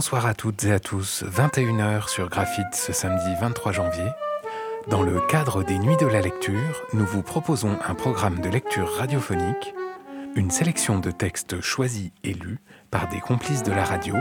[0.00, 4.06] Bonsoir à toutes et à tous, 21h sur Graphite ce samedi 23 janvier.
[4.88, 8.90] Dans le cadre des Nuits de la lecture, nous vous proposons un programme de lecture
[8.96, 9.74] radiophonique,
[10.36, 12.60] une sélection de textes choisis et lus
[12.90, 14.14] par des complices de la radio,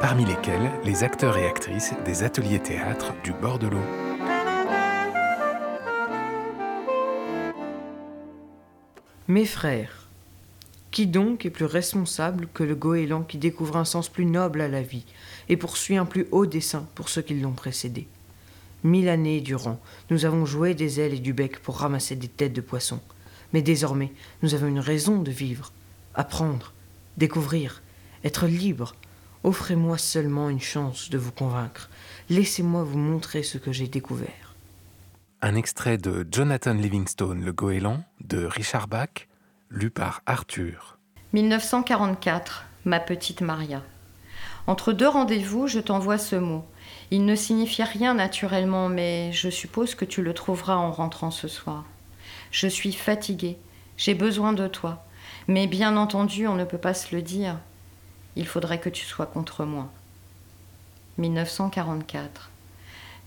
[0.00, 3.84] parmi lesquels les acteurs et actrices des ateliers théâtre du bord de l'eau.
[9.28, 9.95] Mes frères,
[10.96, 14.68] qui donc est plus responsable que le goéland qui découvre un sens plus noble à
[14.68, 15.04] la vie
[15.50, 18.08] et poursuit un plus haut dessein pour ceux qui l'ont précédé?
[18.82, 19.78] Mille années durant,
[20.08, 23.02] nous avons joué des ailes et du bec pour ramasser des têtes de poissons.
[23.52, 25.70] Mais désormais, nous avons une raison de vivre,
[26.14, 26.72] apprendre,
[27.18, 27.82] découvrir,
[28.24, 28.96] être libre.
[29.44, 31.90] Offrez-moi seulement une chance de vous convaincre.
[32.30, 34.54] Laissez-moi vous montrer ce que j'ai découvert.
[35.42, 39.28] Un extrait de Jonathan Livingstone, Le Goéland, de Richard Bach,
[39.94, 40.98] par Arthur.
[41.32, 43.82] 1944, ma petite Maria.
[44.66, 46.64] Entre deux rendez-vous, je t'envoie ce mot.
[47.10, 51.48] Il ne signifie rien naturellement, mais je suppose que tu le trouveras en rentrant ce
[51.48, 51.84] soir.
[52.50, 53.58] Je suis fatiguée,
[53.96, 55.04] j'ai besoin de toi,
[55.46, 57.58] mais bien entendu, on ne peut pas se le dire.
[58.34, 59.90] Il faudrait que tu sois contre moi.
[61.18, 62.50] 1944.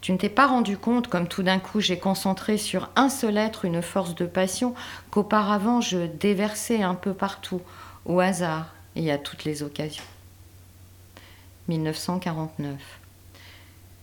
[0.02, 3.38] Tu ne t'es pas rendu compte, comme tout d'un coup j'ai concentré sur un seul
[3.38, 4.74] être une force de passion
[5.12, 7.62] qu'auparavant je déversais un peu partout,
[8.06, 10.04] au hasard et à toutes les occasions.
[11.68, 12.76] 1949.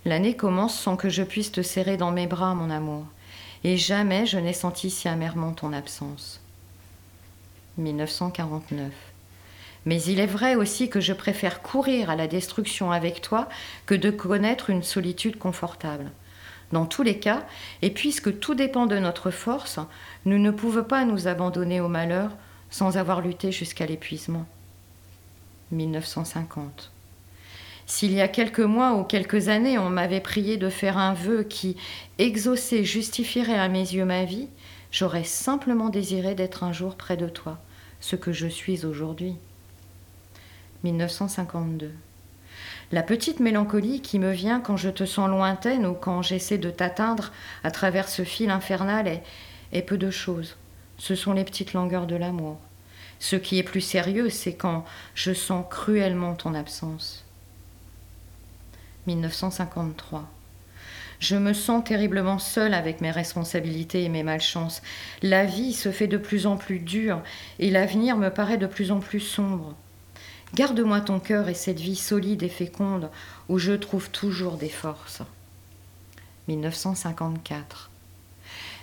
[0.04, 3.04] L'année commence sans que je puisse te serrer dans mes bras, mon amour,
[3.64, 6.40] et jamais je n'ai senti si amèrement ton absence.
[7.78, 8.92] 1949.
[9.86, 13.48] Mais il est vrai aussi que je préfère courir à la destruction avec toi
[13.86, 16.10] que de connaître une solitude confortable.
[16.72, 17.46] Dans tous les cas,
[17.80, 19.78] et puisque tout dépend de notre force,
[20.24, 22.32] nous ne pouvons pas nous abandonner au malheur
[22.68, 24.44] sans avoir lutté jusqu'à l'épuisement.
[25.70, 26.90] 1950.
[27.86, 31.44] S'il y a quelques mois ou quelques années on m'avait prié de faire un vœu
[31.44, 31.76] qui,
[32.18, 34.48] exaucé, justifierait à mes yeux ma vie,
[34.90, 37.58] j'aurais simplement désiré d'être un jour près de toi,
[38.00, 39.36] ce que je suis aujourd'hui.
[40.84, 41.92] 1952.
[42.92, 46.70] La petite mélancolie qui me vient quand je te sens lointaine ou quand j'essaie de
[46.70, 47.32] t'atteindre
[47.64, 49.20] à travers ce fil infernal
[49.72, 50.56] est, peu de choses.
[50.96, 52.58] Ce sont les petites langueurs de l'amour.
[53.18, 57.24] Ce qui est plus sérieux, c'est quand je sens cruellement ton absence.
[59.06, 60.28] 1953.
[61.18, 64.82] Je me sens terriblement seule avec mes responsabilités et mes malchances.
[65.22, 67.22] La vie se fait de plus en plus dure
[67.58, 69.74] et l'avenir me paraît de plus en plus sombre.
[70.54, 73.10] Garde-moi ton cœur et cette vie solide et féconde
[73.48, 75.22] où je trouve toujours des forces.
[76.48, 77.90] 1954.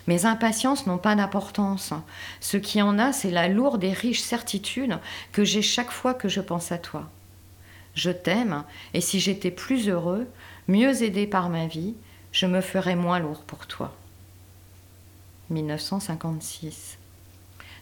[0.06, 1.94] Mes impatiences n'ont pas d'importance.
[2.40, 4.98] Ce qui en a, c'est la lourde et riche certitude
[5.32, 7.08] que j'ai chaque fois que je pense à toi.
[7.94, 10.26] Je t'aime, et si j'étais plus heureux,
[10.68, 11.94] mieux aidé par ma vie,
[12.32, 13.96] je me ferais moins lourd pour toi.
[15.50, 16.98] 1956.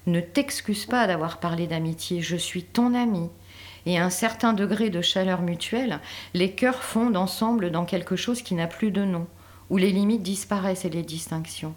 [0.07, 3.31] Ne t'excuse pas d'avoir parlé d'amitié, je suis ton ami,
[3.87, 6.01] et un certain degré de chaleur mutuelle,
[6.35, 9.27] les cœurs fondent ensemble dans quelque chose qui n'a plus de nom,
[9.71, 11.75] où les limites disparaissent et les distinctions.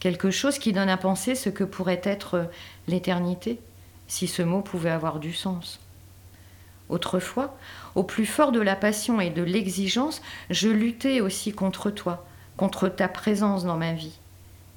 [0.00, 2.50] Quelque chose qui donne à penser ce que pourrait être
[2.88, 3.60] l'éternité,
[4.08, 5.80] si ce mot pouvait avoir du sens.
[6.88, 7.56] Autrefois,
[7.94, 10.20] au plus fort de la passion et de l'exigence,
[10.50, 12.26] je luttais aussi contre toi,
[12.56, 14.18] contre ta présence dans ma vie.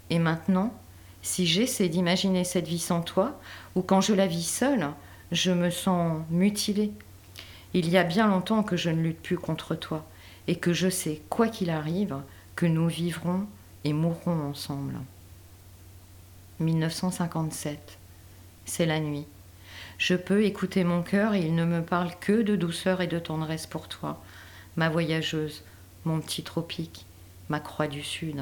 [0.09, 0.73] Et maintenant,
[1.22, 3.39] si j'essaie d'imaginer cette vie sans toi,
[3.75, 4.89] ou quand je la vis seule,
[5.35, 6.91] je me sens mutilée.
[7.73, 10.07] Il y a bien longtemps que je ne lutte plus contre toi,
[10.47, 12.16] et que je sais, quoi qu'il arrive,
[12.56, 13.46] que nous vivrons
[13.84, 14.96] et mourrons ensemble.
[16.59, 17.97] 1957.
[18.66, 19.28] C'est la nuit.
[19.97, 23.19] Je peux écouter mon cœur et il ne me parle que de douceur et de
[23.19, 24.23] tendresse pour toi,
[24.78, 25.63] ma voyageuse,
[26.06, 27.06] mon petit tropique,
[27.50, 28.41] ma croix du Sud.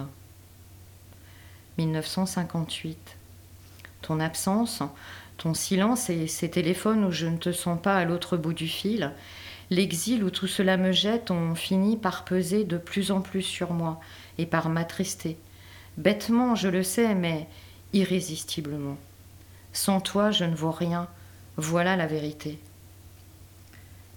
[1.79, 3.17] 1958.
[4.03, 4.83] Ton absence,
[5.37, 8.67] ton silence et ces téléphones où je ne te sens pas à l'autre bout du
[8.67, 9.11] fil,
[9.71, 13.73] l'exil où tout cela me jette ont fini par peser de plus en plus sur
[13.73, 13.99] moi
[14.37, 15.39] et par m'attrister.
[15.97, 17.47] Bêtement, je le sais, mais
[17.93, 18.97] irrésistiblement.
[19.71, 21.07] Sans toi, je ne vaux rien,
[21.57, 22.59] voilà la vérité.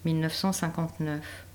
[0.04, 1.45] 1959.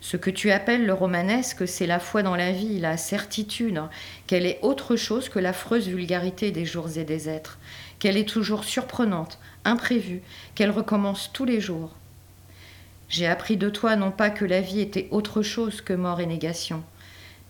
[0.00, 3.82] Ce que tu appelles le romanesque, c'est la foi dans la vie, la certitude
[4.26, 7.58] qu'elle est autre chose que l'affreuse vulgarité des jours et des êtres,
[7.98, 10.22] qu'elle est toujours surprenante, imprévue,
[10.54, 11.94] qu'elle recommence tous les jours.
[13.10, 16.26] J'ai appris de toi non pas que la vie était autre chose que mort et
[16.26, 16.82] négation,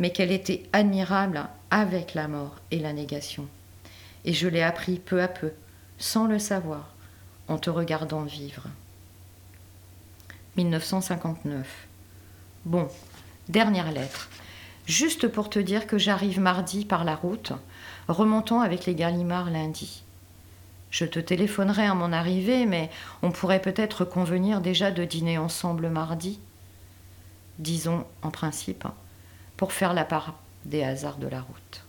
[0.01, 3.47] mais qu'elle était admirable avec la mort et la négation.
[4.25, 5.53] Et je l'ai appris peu à peu,
[5.99, 6.95] sans le savoir,
[7.47, 8.65] en te regardant vivre.
[10.57, 11.90] 1959.
[12.67, 12.89] Bon,
[13.49, 14.29] dernière lettre.
[14.85, 17.53] Juste pour te dire que j'arrive mardi par la route,
[18.07, 20.03] remontant avec les Gallimards lundi.
[20.91, 22.91] Je te téléphonerai à mon arrivée, mais
[23.23, 26.39] on pourrait peut-être convenir déjà de dîner ensemble mardi.
[27.59, 28.87] Disons, en principe,
[29.57, 30.35] pour faire la part
[30.67, 31.85] des hasards de la route.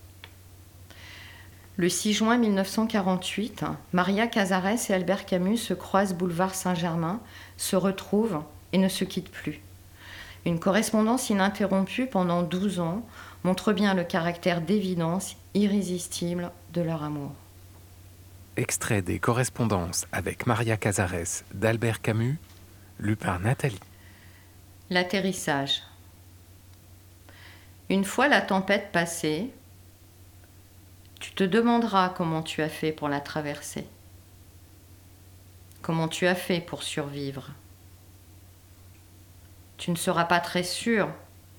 [1.75, 7.19] Le 6 juin 1948, Maria Cazares et Albert Camus se croisent boulevard Saint-Germain,
[7.57, 9.61] se retrouvent et ne se quittent plus.
[10.45, 13.05] Une correspondance ininterrompue pendant 12 ans
[13.43, 17.31] montre bien le caractère d'évidence irrésistible de leur amour.
[18.57, 22.37] Extrait des correspondances avec Maria Cazares d'Albert Camus,
[22.99, 23.79] lu par Nathalie.
[24.89, 25.83] L'atterrissage.
[27.89, 29.51] Une fois la tempête passée,
[31.19, 33.85] tu te demanderas comment tu as fait pour la traverser.
[35.81, 37.51] Comment tu as fait pour survivre.
[39.81, 41.09] Tu ne seras pas très sûr,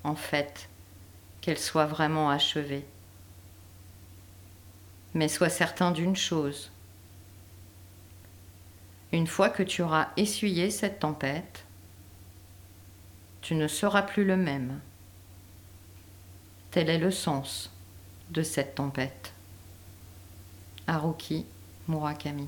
[0.05, 0.69] en fait,
[1.41, 2.85] qu'elle soit vraiment achevée.
[5.13, 6.71] Mais sois certain d'une chose.
[9.11, 11.65] Une fois que tu auras essuyé cette tempête,
[13.41, 14.79] tu ne seras plus le même.
[16.71, 17.73] Tel est le sens
[18.29, 19.33] de cette tempête.
[20.87, 21.45] Haruki
[21.89, 22.47] Murakami.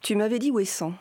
[0.00, 0.94] Tu m'avais dit Ouessant.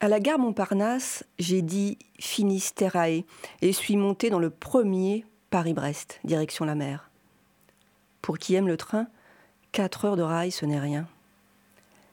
[0.00, 3.24] À la gare Montparnasse, j'ai dit Finisterae
[3.62, 7.10] et suis monté dans le premier Paris-Brest, direction la mer.
[8.22, 9.08] Pour qui aime le train,
[9.72, 11.08] quatre heures de rail, ce n'est rien.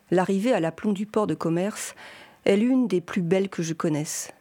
[0.09, 1.93] L'arrivée à l'aplomb du port de commerce
[2.45, 4.31] est l'une des plus belles que je connaisse.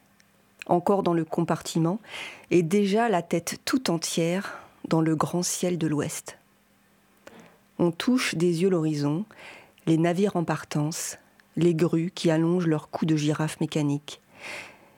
[0.65, 2.01] Encore dans le compartiment,
[2.51, 4.59] et déjà la tête tout entière
[4.89, 6.39] dans le grand ciel de l'ouest.
[7.79, 9.27] On touche des yeux l'horizon,
[9.85, 11.19] les navires en partance,
[11.57, 14.21] les grues qui allongent leurs coups de girafe mécanique,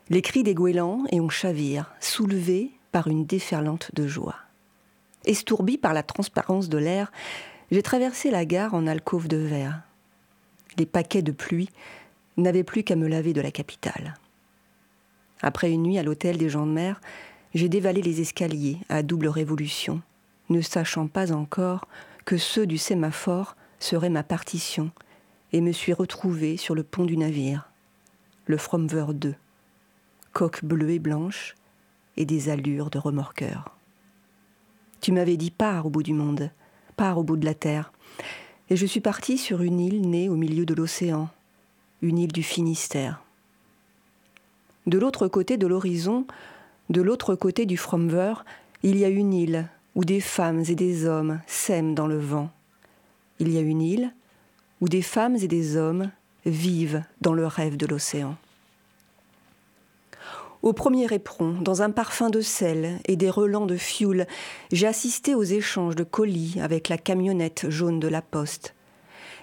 [0.09, 4.37] les cris des goélands et on chavire, soulevés par une déferlante de joie.
[5.25, 7.11] Estourbi par la transparence de l'air,
[7.71, 9.81] j'ai traversé la gare en alcôve de verre
[10.77, 11.69] les paquets de pluie
[12.37, 14.15] n'avaient plus qu'à me laver de la capitale.
[15.41, 17.01] Après une nuit à l'hôtel des gens de mer,
[17.53, 20.01] j'ai dévalé les escaliers à double révolution,
[20.49, 21.87] ne sachant pas encore
[22.25, 24.91] que ceux du sémaphore seraient ma partition,
[25.53, 27.69] et me suis retrouvé sur le pont du navire,
[28.45, 29.35] le Fromver 2,
[30.33, 31.55] coque bleue et blanche
[32.17, 33.75] et des allures de remorqueur.
[35.01, 36.51] Tu m'avais dit pars au bout du monde,
[36.95, 37.91] pars au bout de la terre,
[38.69, 41.29] et je suis parti sur une île née au milieu de l'océan,
[42.01, 43.23] une île du Finistère.
[44.85, 46.25] De l'autre côté de l'horizon,
[46.89, 48.33] de l'autre côté du Fromver,
[48.83, 52.51] il y a une île où des femmes et des hommes s'aiment dans le vent.
[53.39, 54.13] Il y a une île
[54.81, 56.11] où des femmes et des hommes
[56.45, 58.35] vivent dans le rêve de l'océan.
[60.63, 64.25] Au premier éperon, dans un parfum de sel et des relents de fioul,
[64.71, 68.73] j'ai assisté aux échanges de colis avec la camionnette jaune de la poste.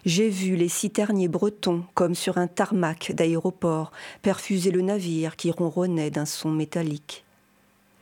[0.05, 3.91] J'ai vu les citerniers bretons, comme sur un tarmac d'aéroport,
[4.21, 7.25] perfuser le navire qui ronronnait d'un son métallique.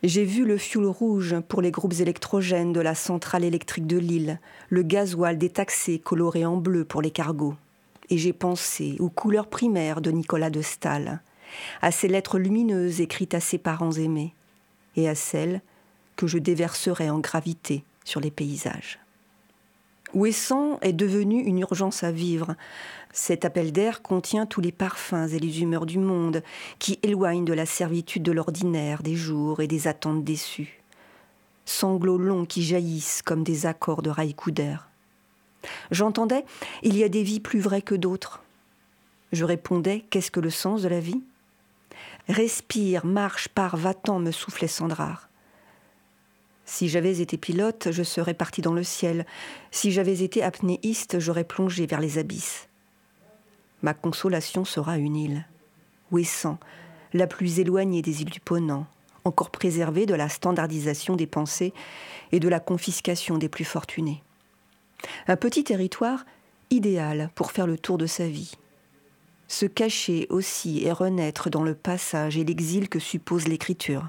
[0.02, 4.40] J'ai vu le fioul rouge pour les groupes électrogènes de la centrale électrique de Lille,
[4.68, 7.54] le gasoil détaxé coloré en bleu pour les cargos.
[8.10, 11.20] Et j'ai pensé aux couleurs primaires de Nicolas de Stahl
[11.82, 14.34] à ces lettres lumineuses écrites à ses parents aimés,
[14.96, 15.60] et à celles
[16.16, 19.01] que je déverserai en gravité sur les paysages.
[20.14, 22.54] Ouessant est devenu une urgence à vivre.
[23.12, 26.42] Cet appel d'air contient tous les parfums et les humeurs du monde
[26.78, 30.82] qui éloignent de la servitude de l'ordinaire, des jours et des attentes déçues.
[31.64, 34.76] Sanglots longs qui jaillissent comme des accords de raïkouder.
[35.90, 36.44] J'entendais
[36.82, 38.42] Il y a des vies plus vraies que d'autres.
[39.32, 41.22] Je répondais Qu'est-ce que le sens de la vie?
[42.28, 45.28] Respire, marche, pars, va-t'en, me soufflait Sandrard.
[46.72, 49.26] Si j'avais été pilote, je serais parti dans le ciel.
[49.70, 52.66] Si j'avais été apnéiste, j'aurais plongé vers les abysses.
[53.82, 55.46] Ma consolation sera une île,
[56.12, 56.58] Ouessant,
[57.12, 58.86] la plus éloignée des îles du Ponant,
[59.24, 61.74] encore préservée de la standardisation des pensées
[62.32, 64.22] et de la confiscation des plus fortunés.
[65.28, 66.24] Un petit territoire
[66.70, 68.54] idéal pour faire le tour de sa vie,
[69.46, 74.08] se cacher aussi et renaître dans le passage et l'exil que suppose l'écriture.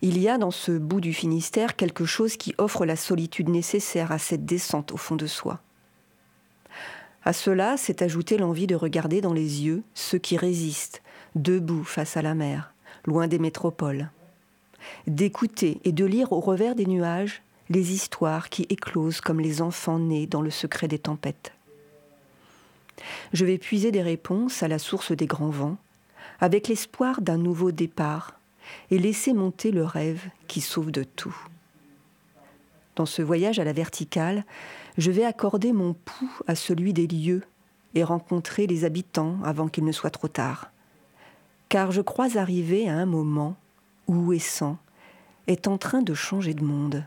[0.00, 4.12] Il y a dans ce bout du Finistère quelque chose qui offre la solitude nécessaire
[4.12, 5.60] à cette descente au fond de soi.
[7.24, 11.02] À cela s'est ajoutée l'envie de regarder dans les yeux ceux qui résistent,
[11.36, 14.10] debout face à la mer, loin des métropoles,
[15.06, 19.98] d'écouter et de lire au revers des nuages les histoires qui éclosent comme les enfants
[19.98, 21.52] nés dans le secret des tempêtes.
[23.32, 25.76] Je vais puiser des réponses à la source des grands vents,
[26.40, 28.38] avec l'espoir d'un nouveau départ,
[28.90, 31.36] et laisser monter le rêve qui sauve de tout.
[32.96, 34.44] Dans ce voyage à la verticale,
[34.98, 37.42] je vais accorder mon pouls à celui des lieux
[37.94, 40.70] et rencontrer les habitants avant qu'il ne soit trop tard.
[41.68, 43.56] Car je crois arriver à un moment
[44.06, 44.78] où Ouessant
[45.46, 47.04] est en train de changer de monde.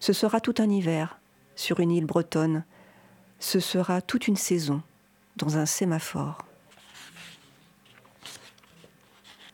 [0.00, 1.18] Ce sera tout un hiver
[1.56, 2.64] sur une île bretonne.
[3.38, 4.82] Ce sera toute une saison
[5.36, 6.38] dans un sémaphore.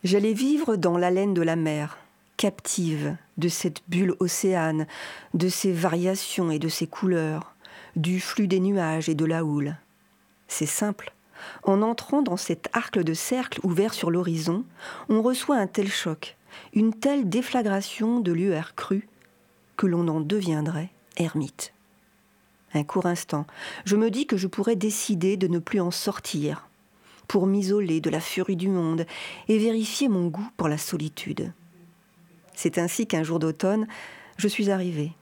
[0.03, 1.99] J'allais vivre dans l'haleine de la mer,
[2.39, 4.87] captive de cette bulle océane,
[5.35, 7.55] de ses variations et de ses couleurs,
[7.97, 9.77] du flux des nuages et de la houle.
[10.49, 11.13] C'est simple.
[11.65, 14.65] En entrant dans cet arc de cercle ouvert sur l'horizon,
[15.11, 16.37] on reçoit un tel choc,
[16.73, 19.07] une telle déflagration de lueur crue,
[19.77, 20.89] que l'on en deviendrait
[21.19, 21.75] ermite.
[22.73, 23.47] Un court instant,
[23.85, 26.70] je me dis que je pourrais décider de ne plus en sortir,
[27.31, 29.07] pour m'isoler de la furie du monde
[29.47, 31.53] et vérifier mon goût pour la solitude.
[32.57, 33.87] C'est ainsi qu'un jour d'automne,
[34.37, 35.13] je suis arrivée.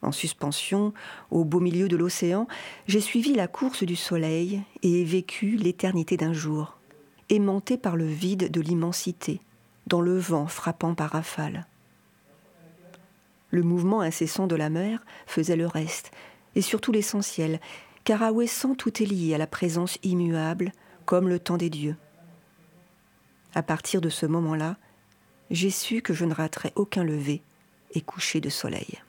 [0.00, 0.94] En suspension,
[1.32, 2.46] au beau milieu de l'océan,
[2.86, 6.78] j'ai suivi la course du soleil et ai vécu l'éternité d'un jour,
[7.30, 9.40] aimanté par le vide de l'immensité,
[9.88, 11.66] dans le vent frappant par rafales.
[13.50, 16.12] Le mouvement incessant de la mer faisait le reste,
[16.54, 17.58] et surtout l'essentiel,
[18.04, 20.70] car à Ouessant tout est lié à la présence immuable,
[21.04, 21.96] comme le temps des dieux.
[23.54, 24.76] À partir de ce moment-là,
[25.50, 27.42] j'ai su que je ne raterais aucun lever
[27.92, 29.00] et coucher de soleil.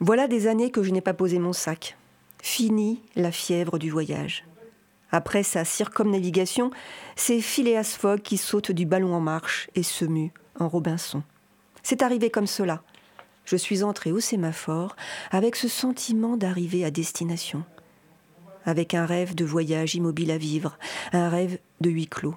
[0.00, 1.96] Voilà des années que je n'ai pas posé mon sac.
[2.42, 4.44] Fini la fièvre du voyage.
[5.10, 6.70] Après sa circumnavigation,
[7.16, 11.22] c'est Phileas Fogg qui saute du ballon en marche et se mue en Robinson.
[11.82, 12.82] C'est arrivé comme cela.
[13.44, 14.96] Je suis entré au sémaphore
[15.30, 17.64] avec ce sentiment d'arriver à destination,
[18.66, 20.76] avec un rêve de voyage immobile à vivre,
[21.12, 22.36] un rêve de huis clos.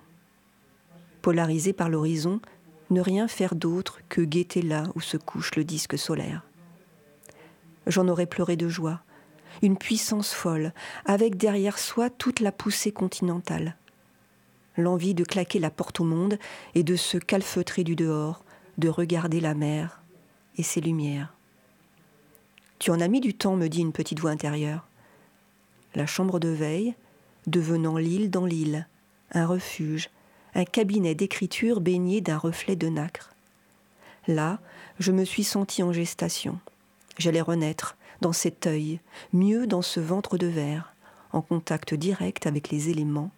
[1.21, 2.39] Polarisé par l'horizon,
[2.91, 6.43] ne rien faire d'autre que guetter là où se couche le disque solaire.
[7.87, 9.01] J'en aurais pleuré de joie,
[9.61, 10.73] une puissance folle,
[11.05, 13.75] avec derrière soi toute la poussée continentale.
[14.77, 16.37] L'envie de claquer la porte au monde
[16.75, 18.43] et de se calfeutrer du dehors,
[18.77, 20.01] de regarder la mer
[20.57, 21.33] et ses lumières.
[22.77, 24.88] Tu en as mis du temps, me dit une petite voix intérieure.
[25.95, 26.95] La chambre de veille,
[27.47, 28.87] devenant l'île dans l'île,
[29.31, 30.09] un refuge,
[30.55, 33.33] un cabinet d'écriture baigné d'un reflet de nacre.
[34.27, 34.59] Là,
[34.99, 36.59] je me suis senti en gestation.
[37.17, 38.99] J'allais renaître, dans cet œil,
[39.33, 40.93] mieux dans ce ventre de verre,
[41.31, 43.31] en contact direct avec les éléments,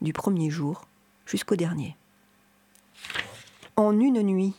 [0.00, 0.86] du premier jour
[1.26, 1.96] jusqu'au dernier.
[3.76, 4.54] En une nuit,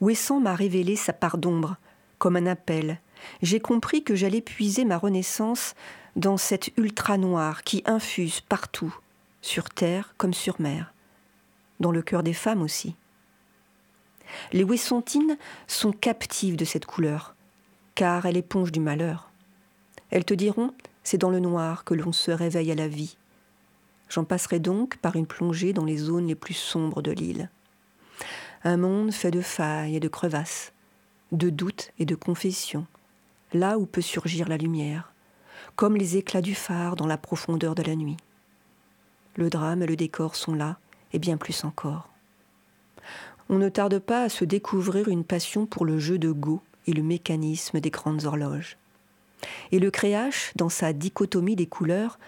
[0.00, 1.76] Ouessant m'a révélé sa part d'ombre,
[2.18, 3.00] comme un appel.
[3.42, 5.74] J'ai compris que j'allais puiser ma renaissance
[6.16, 8.96] dans cette ultra-noir qui infuse partout,
[9.42, 10.94] sur terre comme sur mer,
[11.80, 12.94] dans le cœur des femmes aussi.
[14.52, 17.34] Les Ouessantines sont captives de cette couleur,
[17.94, 19.30] car elle éponge du malheur.
[20.10, 23.16] Elles te diront, c'est dans le noir que l'on se réveille à la vie.
[24.08, 27.50] J'en passerai donc par une plongée dans les zones les plus sombres de l'île.
[28.62, 30.72] Un monde fait de failles et de crevasses,
[31.32, 32.86] de doutes et de confessions,
[33.52, 35.13] là où peut surgir la lumière,
[35.76, 38.16] comme les éclats du phare dans la profondeur de la nuit.
[39.36, 40.78] Le drame et le décor sont là,
[41.12, 42.08] et bien plus encore.
[43.48, 46.92] On ne tarde pas à se découvrir une passion pour le jeu de go et
[46.92, 48.76] le mécanisme des grandes horloges.
[49.72, 52.18] Et le créache, dans sa dichotomie des couleurs,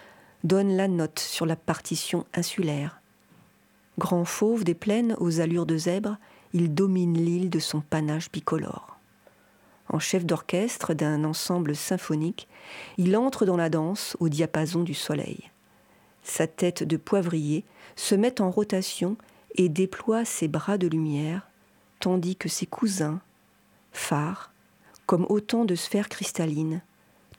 [0.43, 3.01] donne la note sur la partition insulaire.
[3.97, 6.17] Grand fauve des plaines aux allures de zèbre,
[6.53, 8.96] il domine l'île de son panache bicolore.
[9.89, 12.47] En chef d'orchestre d'un ensemble symphonique,
[12.97, 15.49] il entre dans la danse au diapason du soleil.
[16.23, 17.63] Sa tête de poivrier
[17.95, 19.15] se met en rotation
[19.55, 21.47] et déploie ses bras de lumière,
[21.99, 23.21] tandis que ses cousins,
[23.93, 24.51] phares,
[25.05, 26.81] comme autant de sphères cristallines,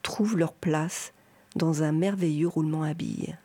[0.02, 1.12] trouvent leur place
[1.54, 3.36] dans un merveilleux roulement à billes.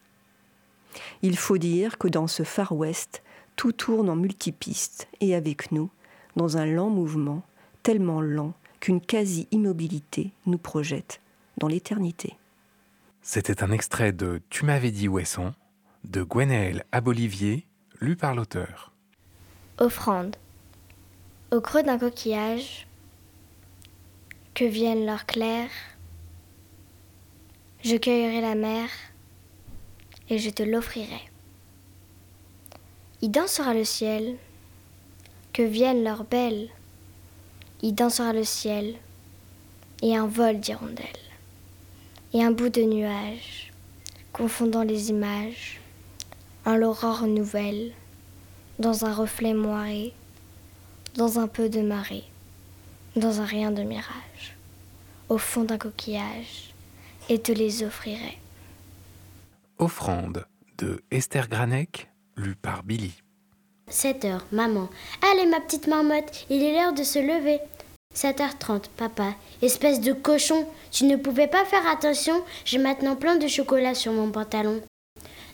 [1.21, 3.21] Il faut dire que dans ce Far West,
[3.55, 5.89] tout tourne en multipistes et avec nous,
[6.35, 7.43] dans un lent mouvement,
[7.83, 11.21] tellement lent qu'une quasi-immobilité nous projette
[11.57, 12.35] dans l'éternité.
[13.21, 15.53] C'était un extrait de Tu m'avais dit Ouesson
[16.03, 17.65] de Gwenaël Abolivier,
[18.01, 18.91] lu par l'auteur.
[19.77, 20.35] Offrande.
[21.51, 22.85] Au creux d'un coquillage,
[24.53, 25.69] que vienne l'heure claire,
[27.85, 28.89] je cueillerai la mer
[30.27, 31.21] et je te l'offrirai.
[33.21, 34.35] Y dansera le ciel,
[35.53, 36.69] que vienne l'heure belle,
[37.83, 38.95] y dansera le ciel
[40.01, 41.05] et un vol d'hirondelles.
[42.33, 43.71] et un bout de nuage,
[44.31, 45.79] confondant les images,
[46.65, 47.91] en l'aurore nouvelle,
[48.79, 50.13] dans un reflet moiré,
[51.15, 52.23] dans un peu de marée,
[53.15, 54.57] dans un rien de mirage,
[55.29, 56.73] au fond d'un coquillage,
[57.29, 58.39] et te les offrirai.
[59.77, 60.45] Offrande
[60.79, 63.13] de Esther Granek, lue par Billy.
[63.89, 64.89] 7 heures, maman.
[65.31, 67.59] Allez, ma petite marmotte, il est l'heure de se lever.
[68.15, 69.33] 7h30, papa.
[69.61, 74.11] Espèce de cochon, tu ne pouvais pas faire attention, j'ai maintenant plein de chocolat sur
[74.11, 74.81] mon pantalon.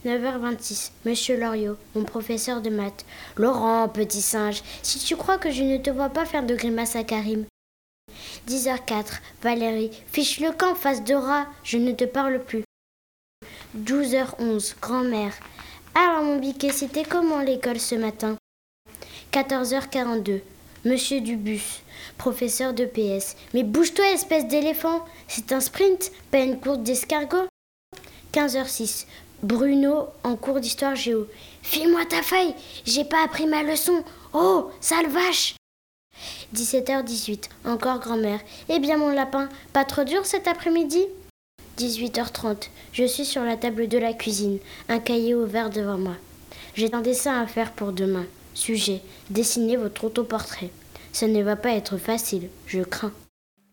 [0.06, 3.06] 9h26, Monsieur Loriot, mon professeur de maths.
[3.36, 6.96] Laurent, petit singe, si tu crois que je ne te vois pas faire de grimaces
[6.96, 7.46] à Karim.
[8.48, 11.16] 10h04, Valérie, fiche le camp face de
[11.63, 12.63] je ne te parle plus.
[13.78, 15.34] 12h11, grand-mère.
[15.96, 18.38] Alors mon biquet, c'était comment l'école ce matin?
[19.32, 20.42] 14h42,
[20.86, 21.82] Monsieur Dubus,
[22.18, 23.36] professeur de PS.
[23.54, 27.48] Mais bouge-toi, espèce d'éléphant C'est un sprint, pas une course d'escargot
[28.34, 29.06] 15h06,
[29.42, 31.28] Bruno en cours d'histoire géo.
[31.62, 32.54] File-moi ta feuille,
[32.86, 34.04] j'ai pas appris ma leçon.
[34.34, 35.56] Oh, sale vache
[36.54, 38.39] 17h18, encore grand-mère.
[38.68, 41.06] Eh bien mon lapin, pas trop dur cet après-midi?
[41.78, 46.16] 18h30, je suis sur la table de la cuisine, un cahier ouvert devant moi.
[46.75, 48.25] J'ai un dessin à faire pour demain.
[48.54, 50.72] Sujet, dessinez votre autoportrait.
[51.19, 53.11] Ça ne va pas être facile, je crains.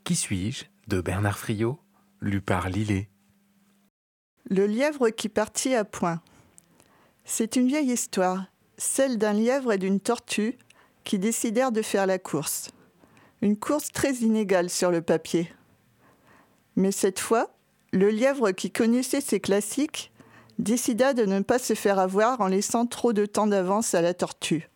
[0.03, 1.79] Qui suis-je de Bernard Friot,
[2.21, 3.09] lu par Lillet.
[4.51, 6.21] Le lièvre qui partit à point.
[7.25, 8.47] C'est une vieille histoire,
[8.79, 10.59] celle d'un lièvre et d'une tortue
[11.05, 12.71] qui décidèrent de faire la course.
[13.43, 15.49] Une course très inégale sur le papier.
[16.75, 17.55] Mais cette fois,
[17.93, 20.11] le lièvre qui connaissait ses classiques
[20.59, 24.15] décida de ne pas se faire avoir en laissant trop de temps d'avance à la
[24.15, 24.69] tortue.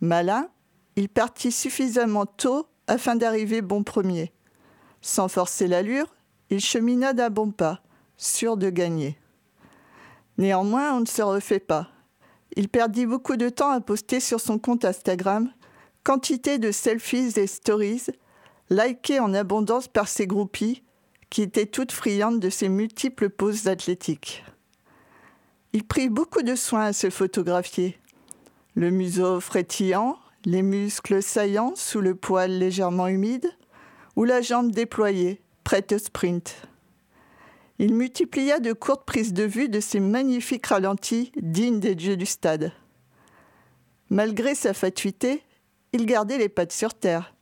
[0.00, 0.48] Malin,
[0.96, 4.32] il partit suffisamment tôt afin d'arriver bon premier.
[5.00, 6.14] Sans forcer l'allure,
[6.50, 7.82] il chemina d'un bon pas
[8.16, 9.18] sûr de gagner.
[10.38, 11.88] Néanmoins, on ne se refait pas.
[12.56, 15.50] Il perdit beaucoup de temps à poster sur son compte Instagram
[16.06, 18.06] quantité de selfies et stories,
[18.70, 20.84] likés en abondance par ses groupies,
[21.30, 24.44] qui étaient toutes friandes de ses multiples poses athlétiques.
[25.72, 27.98] Il prit beaucoup de soin à se photographier.
[28.76, 33.50] Le museau frétillant, les muscles saillants sous le poil légèrement humide,
[34.14, 36.54] ou la jambe déployée, prête au sprint.
[37.80, 42.26] Il multiplia de courtes prises de vue de ces magnifiques ralentis dignes des dieux du
[42.26, 42.72] stade.
[44.08, 45.42] Malgré sa fatuité,
[45.92, 47.34] il gardait les pattes sur terre.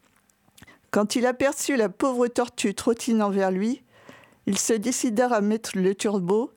[0.91, 3.83] Quand il aperçut la pauvre tortue trottinant vers lui,
[4.47, 6.53] il se décida à mettre le turbo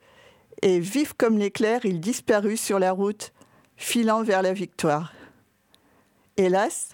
[0.62, 3.34] et, vif comme l'éclair, il disparut sur la route,
[3.76, 5.12] filant vers la victoire.
[6.38, 6.89] Hélas,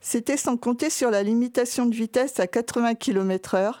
[0.00, 3.74] c'était sans compter sur la limitation de vitesse à 80 km/h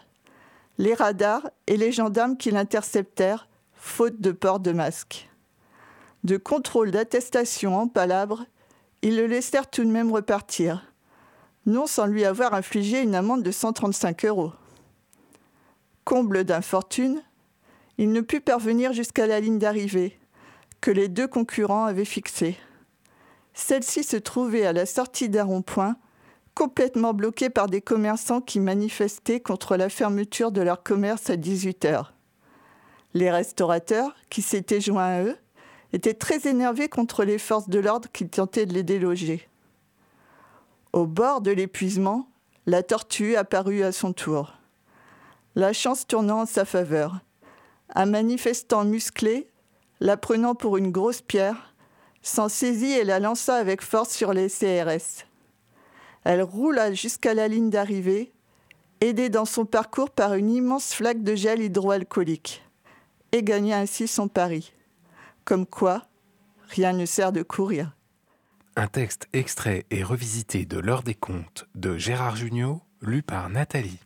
[0.78, 5.28] les radars et les gendarmes qui l'interceptèrent, faute de port de masque.
[6.24, 8.44] De contrôle d'attestation en palabres,
[9.02, 10.92] ils le laissèrent tout de même repartir,
[11.66, 14.52] non sans lui avoir infligé une amende de 135 euros.
[16.04, 17.22] Comble d'infortune,
[17.98, 20.18] il ne put parvenir jusqu'à la ligne d'arrivée,
[20.80, 22.56] que les deux concurrents avaient fixée.
[23.60, 25.96] Celle-ci se trouvait à la sortie d'un rond-point
[26.54, 31.84] complètement bloqués par des commerçants qui manifestaient contre la fermeture de leur commerce à 18
[31.84, 32.14] heures.
[33.14, 35.36] Les restaurateurs, qui s'étaient joints à eux,
[35.92, 39.48] étaient très énervés contre les forces de l'ordre qui tentaient de les déloger.
[40.92, 42.28] Au bord de l'épuisement,
[42.66, 44.54] la tortue apparut à son tour.
[45.56, 47.18] La chance tournant en sa faveur.
[47.92, 49.50] Un manifestant musclé,
[49.98, 51.67] la prenant pour une grosse pierre,
[52.28, 55.24] s'en saisit et la lança avec force sur les CRS.
[56.24, 58.32] Elle roula jusqu'à la ligne d'arrivée,
[59.00, 62.62] aidée dans son parcours par une immense flaque de gel hydroalcoolique,
[63.32, 64.72] et gagna ainsi son pari.
[65.44, 66.06] Comme quoi,
[66.68, 67.94] rien ne sert de courir.
[68.76, 73.98] Un texte extrait et revisité de L'heure des contes de Gérard Jugnot, lu par Nathalie.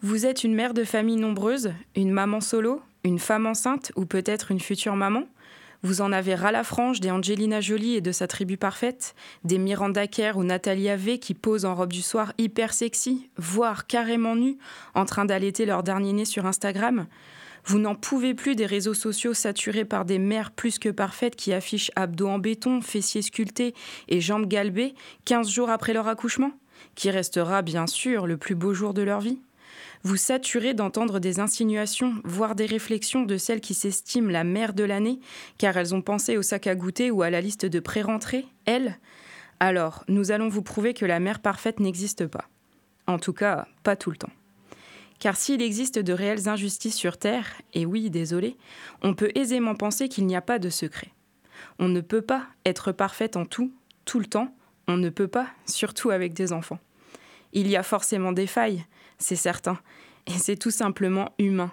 [0.00, 4.50] Vous êtes une mère de famille nombreuse, une maman solo, une femme enceinte ou peut-être
[4.50, 5.24] une future maman?
[5.82, 9.14] Vous en avez ras la frange des Angelina Jolie et de sa tribu parfaite,
[9.44, 13.86] des Miranda Kerr ou Nathalie V qui posent en robe du soir hyper sexy, voire
[13.86, 14.58] carrément nues,
[14.94, 17.06] en train d'allaiter leur dernier né sur Instagram.
[17.64, 21.52] Vous n'en pouvez plus des réseaux sociaux saturés par des mères plus que parfaites qui
[21.52, 23.74] affichent abdos en béton, fessiers sculptés
[24.08, 26.52] et jambes galbées 15 jours après leur accouchement,
[26.94, 29.40] qui restera bien sûr le plus beau jour de leur vie
[30.02, 34.84] vous saturez d'entendre des insinuations, voire des réflexions de celles qui s'estiment la mère de
[34.84, 35.20] l'année,
[35.58, 38.98] car elles ont pensé au sac à goûter ou à la liste de pré-rentrée, elles?
[39.60, 42.48] Alors, nous allons vous prouver que la mère parfaite n'existe pas.
[43.06, 44.32] En tout cas, pas tout le temps.
[45.20, 48.56] Car s'il existe de réelles injustices sur Terre, et oui, désolé,
[49.02, 51.12] on peut aisément penser qu'il n'y a pas de secret.
[51.78, 53.72] On ne peut pas être parfaite en tout,
[54.04, 54.52] tout le temps,
[54.88, 56.80] on ne peut pas, surtout avec des enfants.
[57.52, 58.84] Il y a forcément des failles,
[59.22, 59.78] c'est certain,
[60.26, 61.72] et c'est tout simplement humain.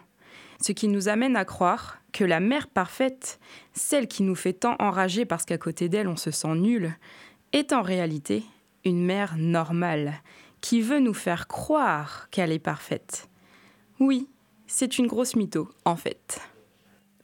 [0.62, 3.40] Ce qui nous amène à croire que la mère parfaite,
[3.74, 6.94] celle qui nous fait tant enrager parce qu'à côté d'elle on se sent nul,
[7.52, 8.44] est en réalité
[8.86, 10.22] une mère normale,
[10.62, 13.30] qui veut nous faire croire qu'elle est parfaite.
[14.00, 14.30] Oui,
[14.68, 16.42] c'est une grosse mytho, en fait.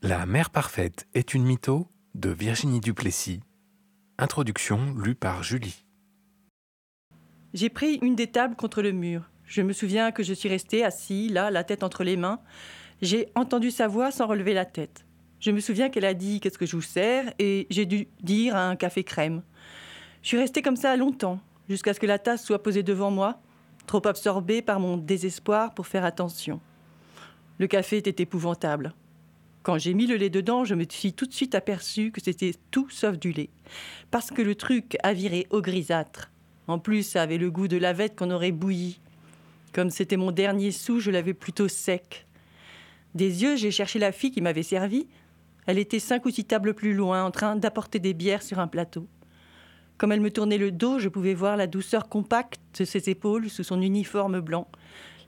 [0.02, 3.42] La mère parfaite est une mytho de Virginie Duplessis.
[4.18, 5.86] Introduction lue par Julie.
[7.54, 9.30] J'ai pris une des tables contre le mur.
[9.48, 12.40] Je me souviens que je suis resté assis, là, la tête entre les mains.
[13.02, 15.06] J'ai entendu sa voix sans relever la tête.
[15.40, 17.34] Je me souviens qu'elle a dit Qu'est-ce que je vous sers?
[17.40, 19.44] et j'ai dû dire un café crème.
[20.24, 23.40] Je suis resté comme ça longtemps, jusqu'à ce que la tasse soit posée devant moi,
[23.86, 26.60] trop absorbé par mon désespoir pour faire attention.
[27.60, 28.94] Le café était épouvantable.
[29.62, 32.54] Quand j'ai mis le lait dedans, je me suis tout de suite aperçu que c'était
[32.72, 33.50] tout sauf du lait,
[34.12, 36.32] parce que le truc a viré au grisâtre.
[36.68, 39.00] En plus, ça avait le goût de lavette qu'on aurait bouilli.
[39.76, 42.28] Comme c'était mon dernier sou, je l'avais plutôt sec.
[43.14, 45.06] Des yeux, j'ai cherché la fille qui m'avait servi.
[45.66, 48.70] Elle était cinq ou six tables plus loin, en train d'apporter des bières sur un
[48.70, 49.06] plateau.
[49.98, 53.50] Comme elle me tournait le dos, je pouvais voir la douceur compacte de ses épaules
[53.50, 54.70] sous son uniforme blanc,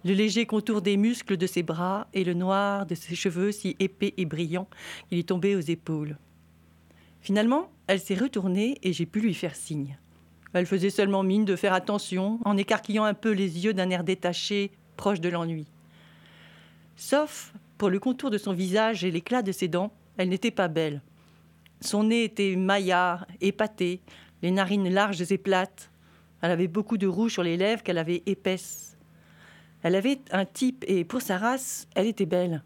[0.06, 3.76] le léger contour des muscles de ses bras et le noir de ses cheveux si
[3.82, 4.70] épais et brillants
[5.10, 6.18] qu'il lui tombait aux épaules.
[7.20, 9.98] Finalement, elle s'est retournée et j'ai pu lui faire signe.
[10.54, 14.04] Elle faisait seulement mine de faire attention, en écarquillant un peu les yeux d'un air
[14.04, 15.68] détaché, proche de l'ennui.
[16.96, 20.68] Sauf pour le contour de son visage et l'éclat de ses dents, elle n'était pas
[20.68, 21.02] belle.
[21.80, 24.02] Son nez était maillard, épaté,
[24.42, 25.92] les narines larges et plates.
[26.42, 28.98] Elle avait beaucoup de rouge sur les lèvres qu'elle avait épaisses.
[29.84, 32.64] Elle avait un type et pour sa race, elle était belle.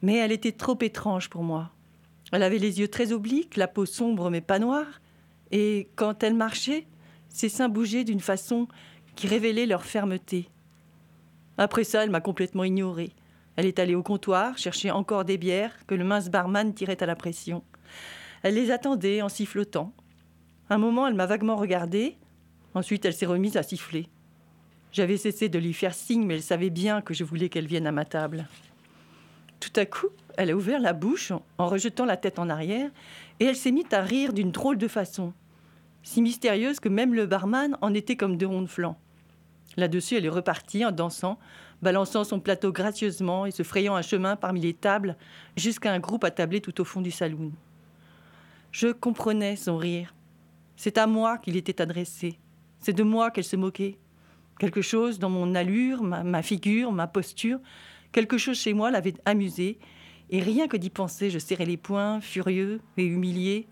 [0.00, 1.72] Mais elle était trop étrange pour moi.
[2.30, 5.00] Elle avait les yeux très obliques, la peau sombre mais pas noire.
[5.50, 6.86] Et quand elle marchait,
[7.32, 8.68] ses seins bougeaient d'une façon
[9.14, 10.48] qui révélait leur fermeté.
[11.58, 13.10] Après ça, elle m'a complètement ignorée.
[13.56, 17.06] Elle est allée au comptoir chercher encore des bières que le mince barman tirait à
[17.06, 17.62] la pression.
[18.42, 19.92] Elle les attendait en sifflotant.
[20.70, 22.16] Un moment, elle m'a vaguement regardée.
[22.74, 24.08] Ensuite, elle s'est remise à siffler.
[24.92, 27.86] J'avais cessé de lui faire signe, mais elle savait bien que je voulais qu'elle vienne
[27.86, 28.46] à ma table.
[29.60, 32.90] Tout à coup, elle a ouvert la bouche en rejetant la tête en arrière
[33.38, 35.32] et elle s'est mise à rire d'une drôle de façon,
[36.02, 38.98] si mystérieuse que même le barman en était comme de ronds de flanc.
[39.76, 41.38] Là-dessus, elle est repartie en dansant,
[41.80, 45.16] balançant son plateau gracieusement et se frayant un chemin parmi les tables
[45.56, 47.52] jusqu'à un groupe attablé tout au fond du saloon.
[48.70, 50.14] Je comprenais son rire.
[50.76, 52.38] C'est à moi qu'il était adressé.
[52.78, 53.98] C'est de moi qu'elle se moquait.
[54.58, 57.58] Quelque chose dans mon allure, ma, figure, ma posture,
[58.12, 59.78] quelque chose chez moi l'avait amusé,
[60.30, 63.66] et rien que d'y penser, je serrais les poings, furieux et humilié,